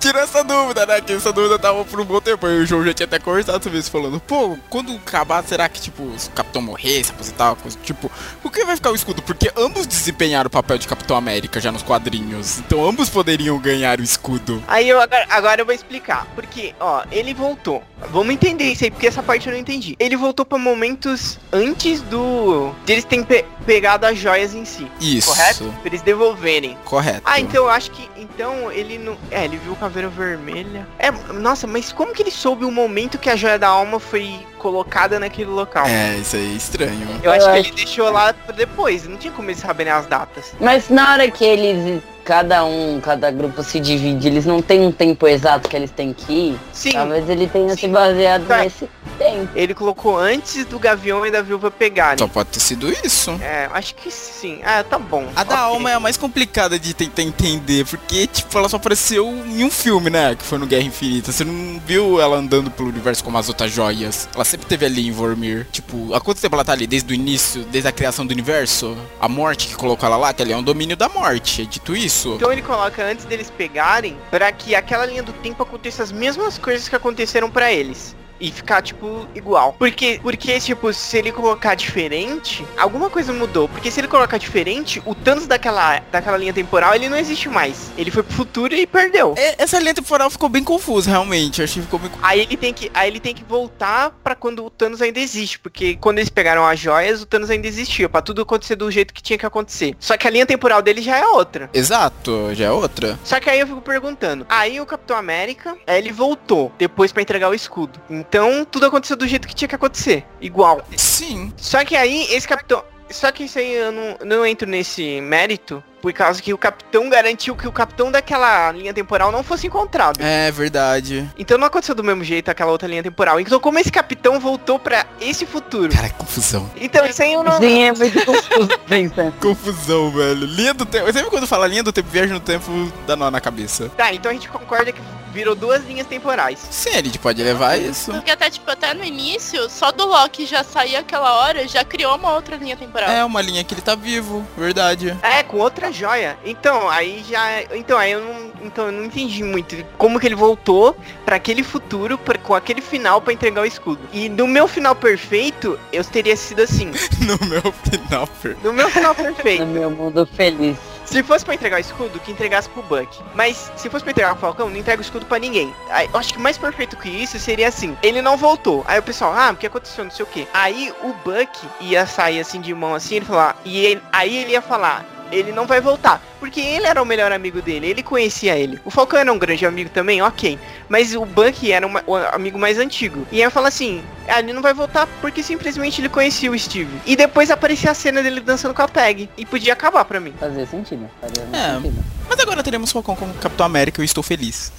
[0.01, 1.01] Tirou essa dúvida, né?
[1.01, 2.47] Que essa dúvida tava por um bom tempo.
[2.49, 5.81] E o João já tinha até conversado sobre isso, falando, pô, quando acabar, será que,
[5.81, 8.11] tipo, se o Capitão morrer, se aposentar, coisa tipo,
[8.43, 9.21] por que vai ficar o escudo?
[9.23, 12.59] Porque ambos desempenharam o papel de Capitão América já nos quadrinhos.
[12.61, 14.63] Então ambos poderiam ganhar o escudo.
[14.67, 16.27] Aí eu agora, agora eu vou explicar.
[16.35, 17.83] Porque, ó, ele voltou.
[18.11, 19.95] Vamos entender isso aí, porque essa parte eu não entendi.
[19.99, 22.73] Ele voltou pra momentos antes do.
[22.87, 24.87] de eles terem pe- pegado as joias em si.
[24.99, 25.29] Isso.
[25.29, 25.65] Correto?
[25.81, 26.79] Pra eles devolverem.
[26.87, 27.21] Correto.
[27.27, 28.09] Ah, então eu acho que.
[28.17, 29.19] Então ele não.
[29.31, 30.87] É, ele viu o caveira vermelha.
[30.99, 34.35] É, nossa, mas como que ele soube o momento que a joia da alma foi
[34.59, 35.87] colocada naquele local?
[35.87, 37.09] É, isso aí é estranho.
[37.23, 39.07] Eu acho Eu que acho- ele deixou lá depois.
[39.07, 40.53] Não tinha como eles saberem as datas.
[40.61, 42.03] Mas na hora que eles.
[42.31, 46.13] Cada um, cada grupo se divide, eles não têm um tempo exato que eles têm
[46.13, 46.61] que ir.
[46.73, 46.93] Sim.
[46.93, 47.77] Talvez ele tenha Sim.
[47.77, 48.59] se baseado Tá.
[48.59, 49.49] nesse tempo.
[49.53, 52.19] Ele colocou antes do Gavião e da Viúva pegarem.
[52.19, 53.33] Só pode ter sido isso.
[53.43, 54.61] É, acho que sim.
[54.63, 55.27] Ah, tá bom.
[55.35, 55.65] A da Ok.
[55.75, 59.71] alma é a mais complicada de tentar entender, porque, tipo, ela só apareceu em um
[59.71, 60.37] filme, né?
[60.37, 61.33] Que foi no Guerra Infinita.
[61.33, 64.29] Você não viu ela andando pelo universo como as outras joias.
[64.33, 65.67] Ela sempre teve ali em Vormir.
[65.73, 66.87] Tipo, há quanto tempo ela tá ali?
[66.87, 68.97] Desde o início, desde a criação do universo?
[69.21, 71.63] A morte que colocou ela lá, que ali é um domínio da morte.
[71.63, 72.20] É dito isso.
[72.29, 76.59] Então ele coloca antes deles pegarem pra que aquela linha do tempo aconteça as mesmas
[76.59, 78.17] coisas que aconteceram pra eles.
[78.41, 79.75] E ficar, tipo, igual.
[79.79, 83.69] Porque, porque, tipo, se ele colocar diferente, alguma coisa mudou.
[83.69, 87.91] Porque se ele colocar diferente, o Thanos daquela, daquela linha temporal, ele não existe mais.
[87.99, 89.35] Ele foi pro futuro e perdeu.
[89.37, 91.61] E- Essa linha temporal ficou bem confusa, realmente.
[91.61, 94.35] Eu achei que ficou bem Aí ele tem que, aí ele tem que voltar pra
[94.35, 98.09] quando o Thanos ainda existe, porque quando eles pegaram as joias, o Thanos ainda existia,
[98.09, 99.95] pra tudo acontecer do jeito que tinha que acontecer.
[100.01, 101.69] Só que a linha temporal dele já é outra.
[101.75, 103.19] Exato, já é outra.
[103.25, 104.47] Só que aí eu fico perguntando.
[104.49, 108.01] Aí o Capitão América, ele voltou depois pra entregar o escudo.
[108.09, 108.30] Então
[108.65, 110.83] tudo aconteceu do jeito que tinha que acontecer, igual.
[110.97, 111.53] Sim.
[111.57, 115.83] Só que aí esse capitão, só que isso aí eu não, não entro nesse mérito,
[116.01, 120.21] por causa que o capitão garantiu que o capitão daquela linha temporal não fosse encontrado.
[120.21, 121.29] É verdade.
[121.39, 123.39] Então não aconteceu do mesmo jeito aquela outra linha temporal.
[123.41, 125.93] Então como esse capitão voltou pra esse futuro?
[125.93, 126.71] Cara, que confusão.
[126.77, 127.59] Então isso aí eu não...
[127.59, 129.33] Sim, é muito confuso pensando.
[129.41, 130.47] Confusão, velho.
[130.47, 131.13] Linha do tempo.
[131.13, 132.71] Sempre quando fala linha do tempo, viagem no tempo,
[133.07, 133.89] dá nó na cabeça.
[133.97, 135.01] Tá, então a gente concorda que
[135.33, 136.59] virou duas linhas temporais.
[136.71, 138.11] Sim, a gente pode levar isso.
[138.13, 142.17] Porque até, tipo, até no início, só do Loki já sair aquela hora, já criou
[142.17, 143.09] uma outra linha temporal.
[143.09, 145.17] É uma linha que ele tá vivo, verdade.
[145.23, 146.39] É, com outra joia.
[146.45, 147.63] Então, aí já.
[147.75, 148.51] Então, aí eu não.
[148.63, 152.81] Então eu não entendi muito como que ele voltou pra aquele futuro, pra, com aquele
[152.81, 154.01] final pra entregar o escudo.
[154.13, 156.91] E no meu final perfeito, eu teria sido assim.
[157.21, 158.57] No meu final, per...
[158.63, 159.67] No meu final No perfeito.
[159.67, 160.77] meu mundo feliz.
[161.05, 163.19] Se fosse pra entregar o escudo, que entregasse pro Buck.
[163.35, 165.75] Mas se fosse pra entregar pro Falcão, não entrega o escudo pra ninguém.
[165.91, 167.97] Aí, eu acho que mais perfeito que isso seria assim.
[168.03, 168.85] Ele não voltou.
[168.87, 170.05] Aí o pessoal, ah, o que aconteceu?
[170.05, 170.47] Não sei o que.
[170.55, 173.57] Aí o Buck ia sair assim de mão assim, ele falar.
[173.65, 175.05] E ele- aí ele ia falar.
[175.31, 176.21] Ele não vai voltar.
[176.41, 178.81] Porque ele era o melhor amigo dele, ele conhecia ele.
[178.85, 180.59] O Falcão era um grande amigo também, ok.
[180.89, 183.27] Mas o Buck era uma- o amigo mais antigo.
[183.31, 186.59] E aí eu falo assim, ah, ele não vai voltar porque simplesmente ele conhecia o
[186.59, 186.91] Steve.
[187.05, 189.29] E depois aparecia a cena dele dançando com a Peg.
[189.37, 190.33] E podia acabar pra mim.
[190.41, 191.09] Fazia sentido.
[191.21, 191.75] Fazia É.
[191.75, 192.03] sentido.
[192.29, 194.73] Mas agora teremos Falcão como Capitão América e eu estou feliz.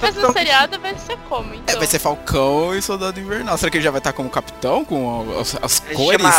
[0.00, 1.78] Mas no seriado vai ser como, É, então?
[1.78, 3.56] vai ser Falcão e Soldado Invernal.
[3.58, 6.20] Será que ele já vai estar como capitão com as, as cores?
[6.20, 6.32] chama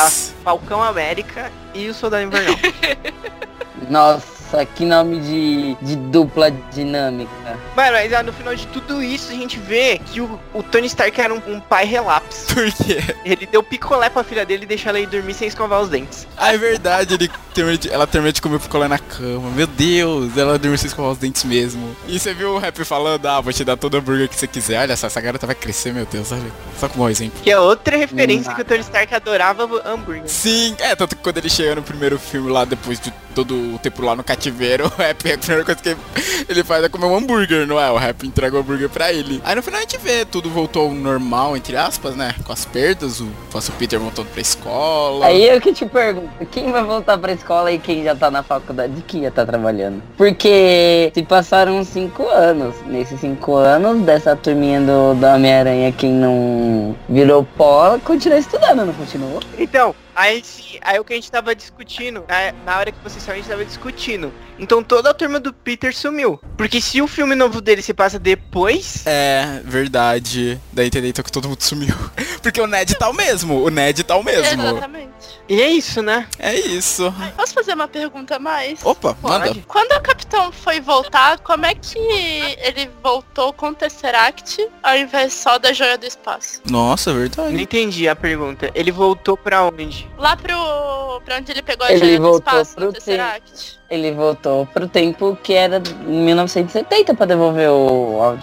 [0.43, 2.55] Falcão América e o Soldado Invernal.
[3.89, 4.21] No,
[4.51, 7.29] Nossa, que nome de, de dupla dinâmica.
[7.75, 10.87] Mano, mas ah, no final de tudo isso a gente vê que o, o Tony
[10.87, 12.47] Stark era um, um pai relapso.
[12.53, 12.97] Por quê?
[13.23, 16.27] Ele deu picolé pra filha dele e deixou ela ir dormir sem escovar os dentes.
[16.37, 19.51] Ah, é verdade, ele termina de- ela termina de comer picolé na cama.
[19.51, 21.95] Meu Deus, ela dormiu sem escovar os dentes mesmo.
[22.07, 24.81] E você viu o rap falando, ah, vou te dar todo hambúrguer que você quiser.
[24.81, 26.51] Olha só, essa garota vai crescer, meu Deus, olha.
[26.79, 27.39] Só como um exemplo.
[27.43, 28.55] Que é outra referência Hum.
[28.55, 30.23] que o Tony Stark adorava hambúrguer.
[30.27, 33.79] Sim, é, tanto que quando ele chega no primeiro filme lá, depois de todo o
[33.79, 35.97] tempo lá no cativeiro, o rap, a primeira coisa que
[36.47, 37.91] ele faz é comer um hambúrguer, não é?
[37.91, 39.41] O rap entrega o hambúrguer pra ele.
[39.43, 42.33] Aí no final a gente vê, tudo voltou ao normal, entre aspas, né?
[42.45, 45.25] Com as perdas, o nosso Peter voltando pra escola.
[45.25, 48.41] Aí eu que te pergunto, quem vai voltar pra escola e quem já tá na
[48.41, 50.01] faculdade e quem já tá trabalhando?
[50.17, 52.75] Porque se passaram cinco anos.
[52.85, 58.93] Nesses cinco anos, dessa turminha do, do Homem-Aranha, quem não virou pó, continua estudando, não
[58.93, 59.41] continuou?
[59.57, 63.23] Então, aí, se, aí o que a gente tava discutindo, na, na hora que vocês
[63.23, 64.33] saiu, a gente tava discutindo.
[64.57, 66.39] Então toda a turma do Peter sumiu.
[66.57, 70.59] Porque se o filme novo dele se passa depois, É, verdade.
[70.73, 71.95] Daí entendeu então que todo mundo sumiu.
[72.43, 74.61] Porque o Ned tá o mesmo, o Ned tá o mesmo.
[74.61, 75.09] Exatamente.
[75.47, 76.27] e é isso, né?
[76.37, 77.13] É isso.
[77.35, 78.79] Posso fazer uma pergunta a mais?
[78.85, 79.47] Opa, manda.
[79.47, 79.61] Pode.
[79.67, 85.33] Quando o capitão foi voltar, como é que ele voltou com o Tesseract ao invés
[85.33, 86.61] só da joia do espaço?
[86.69, 87.61] Nossa, Não verdade.
[87.61, 88.69] entendi a pergunta.
[88.73, 90.08] Ele voltou pra onde?
[90.17, 91.21] Lá pro.
[91.23, 93.79] pra onde ele pegou a Ele joia do voltou espaço pro no Tesseract.
[93.89, 98.37] Ele voltou pro tempo que era 1970 pra devolver o...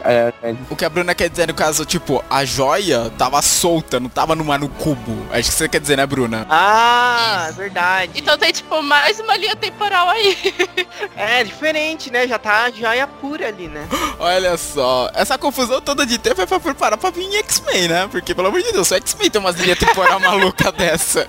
[0.69, 4.35] O que a Bruna quer dizer no caso, tipo, a joia tava solta, não tava
[4.35, 5.25] numa no cubo.
[5.31, 6.45] Acho que você quer dizer, né, Bruna?
[6.51, 7.59] Ah, Isso.
[7.59, 8.13] verdade.
[8.17, 10.37] Então tem tipo mais uma linha temporal aí.
[11.15, 12.27] É diferente, né?
[12.27, 13.87] Já tá a joia pura ali, né?
[14.19, 18.09] Olha só, essa confusão toda de tempo é pra preparar pra vir em X-Men, né?
[18.11, 21.29] Porque, pelo amor de Deus, só X-Men tem umas linhas temporal maluca dessa.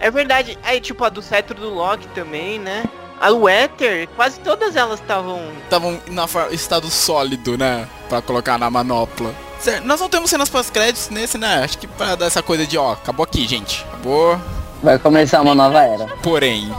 [0.00, 0.58] É verdade.
[0.62, 2.84] Aí, tipo, a do cetro do Loki também, né?
[3.20, 5.40] A do Ether, quase todas elas estavam.
[5.64, 7.86] Estavam na for- estado sólido, né?
[8.08, 9.34] Pra colocar na manopla.
[9.60, 11.62] Certo, Nós não temos cenas pós-créditos nesse, né?
[11.64, 13.82] Acho que pra dar essa coisa de, ó, acabou aqui, gente.
[13.88, 14.38] Acabou.
[14.82, 16.06] Vai começar uma nova era.
[16.22, 16.70] Porém,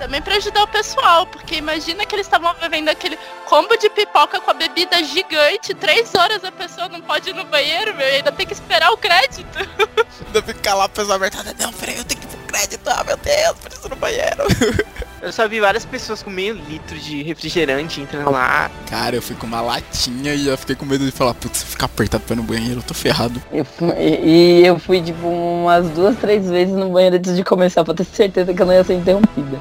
[0.00, 4.40] Também pra ajudar o pessoal, porque imagina que eles estavam bebendo aquele combo de pipoca
[4.40, 8.12] com a bebida gigante, três horas a pessoa não pode ir no banheiro, meu, e
[8.16, 9.46] ainda tem que esperar o crédito.
[10.26, 11.54] ainda ficar lá a pessoa abertada.
[11.60, 12.88] Não, peraí, eu tenho que ir pro crédito.
[12.88, 14.44] Ah, meu Deus, preciso ir no banheiro.
[15.22, 18.70] Eu só vi várias pessoas com meio litro de refrigerante entrando lá.
[18.88, 21.64] Cara, eu fui com uma latinha e já fiquei com medo de falar, putz, se
[21.66, 23.38] eu ficar apertado pra ir no banheiro, eu tô ferrado.
[23.52, 27.44] Eu fu- e, e eu fui, tipo, umas duas, três vezes no banheiro antes de
[27.44, 29.60] começar, pra ter certeza que eu não ia ser interrompida.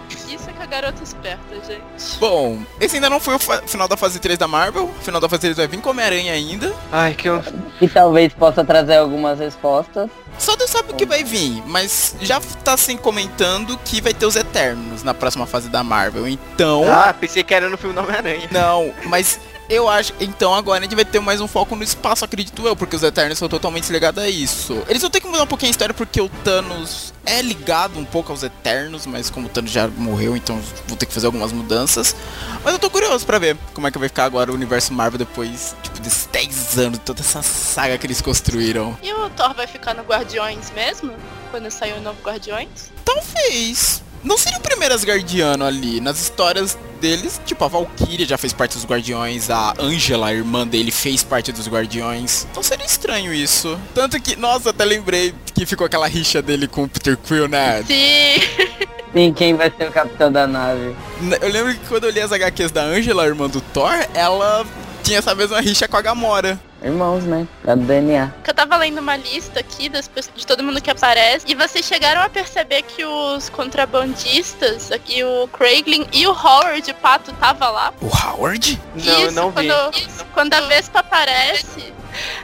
[0.69, 2.19] Garota esperta, gente.
[2.19, 4.85] Bom, esse ainda não foi o final da fase 3 da Marvel.
[4.85, 6.73] O final da fase 3 vai vir com Homem-Aranha ainda.
[6.91, 7.41] Ai, que eu...
[7.79, 10.09] Que talvez possa trazer algumas respostas.
[10.37, 14.25] Só Deus sabe o que vai vir, mas já tá assim comentando que vai ter
[14.25, 16.27] os Eternos na próxima fase da Marvel.
[16.27, 16.83] Então.
[16.89, 18.47] Ah, pensei que era no filme do Homem-Aranha.
[18.51, 19.39] Não, mas
[19.69, 20.13] eu acho.
[20.19, 23.03] Então agora a gente vai ter mais um foco no espaço, acredito eu, porque os
[23.03, 24.81] Eternos são totalmente ligados a isso.
[24.87, 28.05] Eles vão ter que mudar um pouquinho a história porque o Thanos é ligado um
[28.05, 31.51] pouco aos Eternos, mas como o Thanos já morreu, então vou ter que fazer algumas
[31.51, 32.15] mudanças.
[32.63, 35.19] Mas eu tô curioso pra ver como é que vai ficar agora o universo Marvel
[35.19, 38.97] depois, tipo, desses 10 anos, toda essa saga que eles construíram.
[39.03, 41.13] E o Thor vai ficar no Guardiões mesmo?
[41.51, 42.91] Quando sair o novo Guardiões?
[43.05, 44.03] Talvez.
[44.23, 46.01] Não seria o primeiro Asgardiano ali.
[46.01, 50.67] Nas histórias deles, tipo, a Valkyria já fez parte dos Guardiões, a Angela, a irmã
[50.67, 52.45] dele, fez parte dos Guardiões.
[52.51, 53.79] Então seria estranho isso.
[53.93, 57.83] Tanto que, nossa, até lembrei que ficou aquela rixa dele com o Peter Quill, né?
[57.83, 58.87] Sim.
[59.11, 60.95] Sim, quem vai ser o capitão da nave?
[61.41, 64.63] Eu lembro que quando eu li as HQs da Angela, a irmã do Thor, ela
[65.03, 66.59] tinha essa mesma rixa com a Gamora.
[66.81, 67.45] Irmãos, né?
[67.65, 68.33] É do DNA.
[68.47, 71.85] Eu tava lendo uma lista aqui das pessoas, de todo mundo que aparece e vocês
[71.85, 77.93] chegaram a perceber que os contrabandistas, aqui o Craiglin e o Howard Pato tava lá.
[78.01, 78.79] O Howard?
[78.95, 79.55] Não, eu isso, não vi.
[79.55, 81.93] quando, isso, quando a Vespa aparece,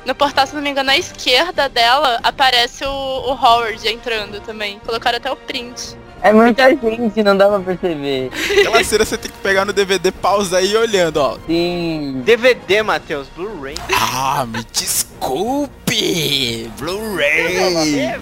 [0.05, 4.79] no portal, se não me engano, à esquerda dela, aparece o, o Howard entrando também.
[4.79, 5.97] Colocaram até o print.
[6.25, 8.31] É muita gente, não dá pra perceber.
[8.33, 11.37] Aquela cena você tem que pegar no DVD, pausar e ir olhando, ó.
[11.45, 12.23] Sim.
[12.25, 13.75] DVD, Matheus, Blu-ray.
[13.93, 16.67] Ah, me desculpe!
[16.79, 17.99] Blu-ray!
[17.99, 18.17] É.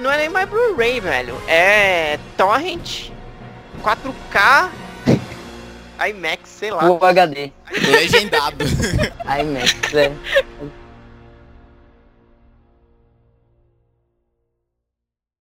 [0.00, 1.36] Não é nem mais Blu-ray, velho.
[1.46, 3.10] É torrent,
[3.82, 4.70] 4K,
[6.08, 6.90] IMAX, sei lá.
[6.90, 7.52] O HD.
[7.70, 8.64] Legendado.
[9.28, 10.10] IMAX, é.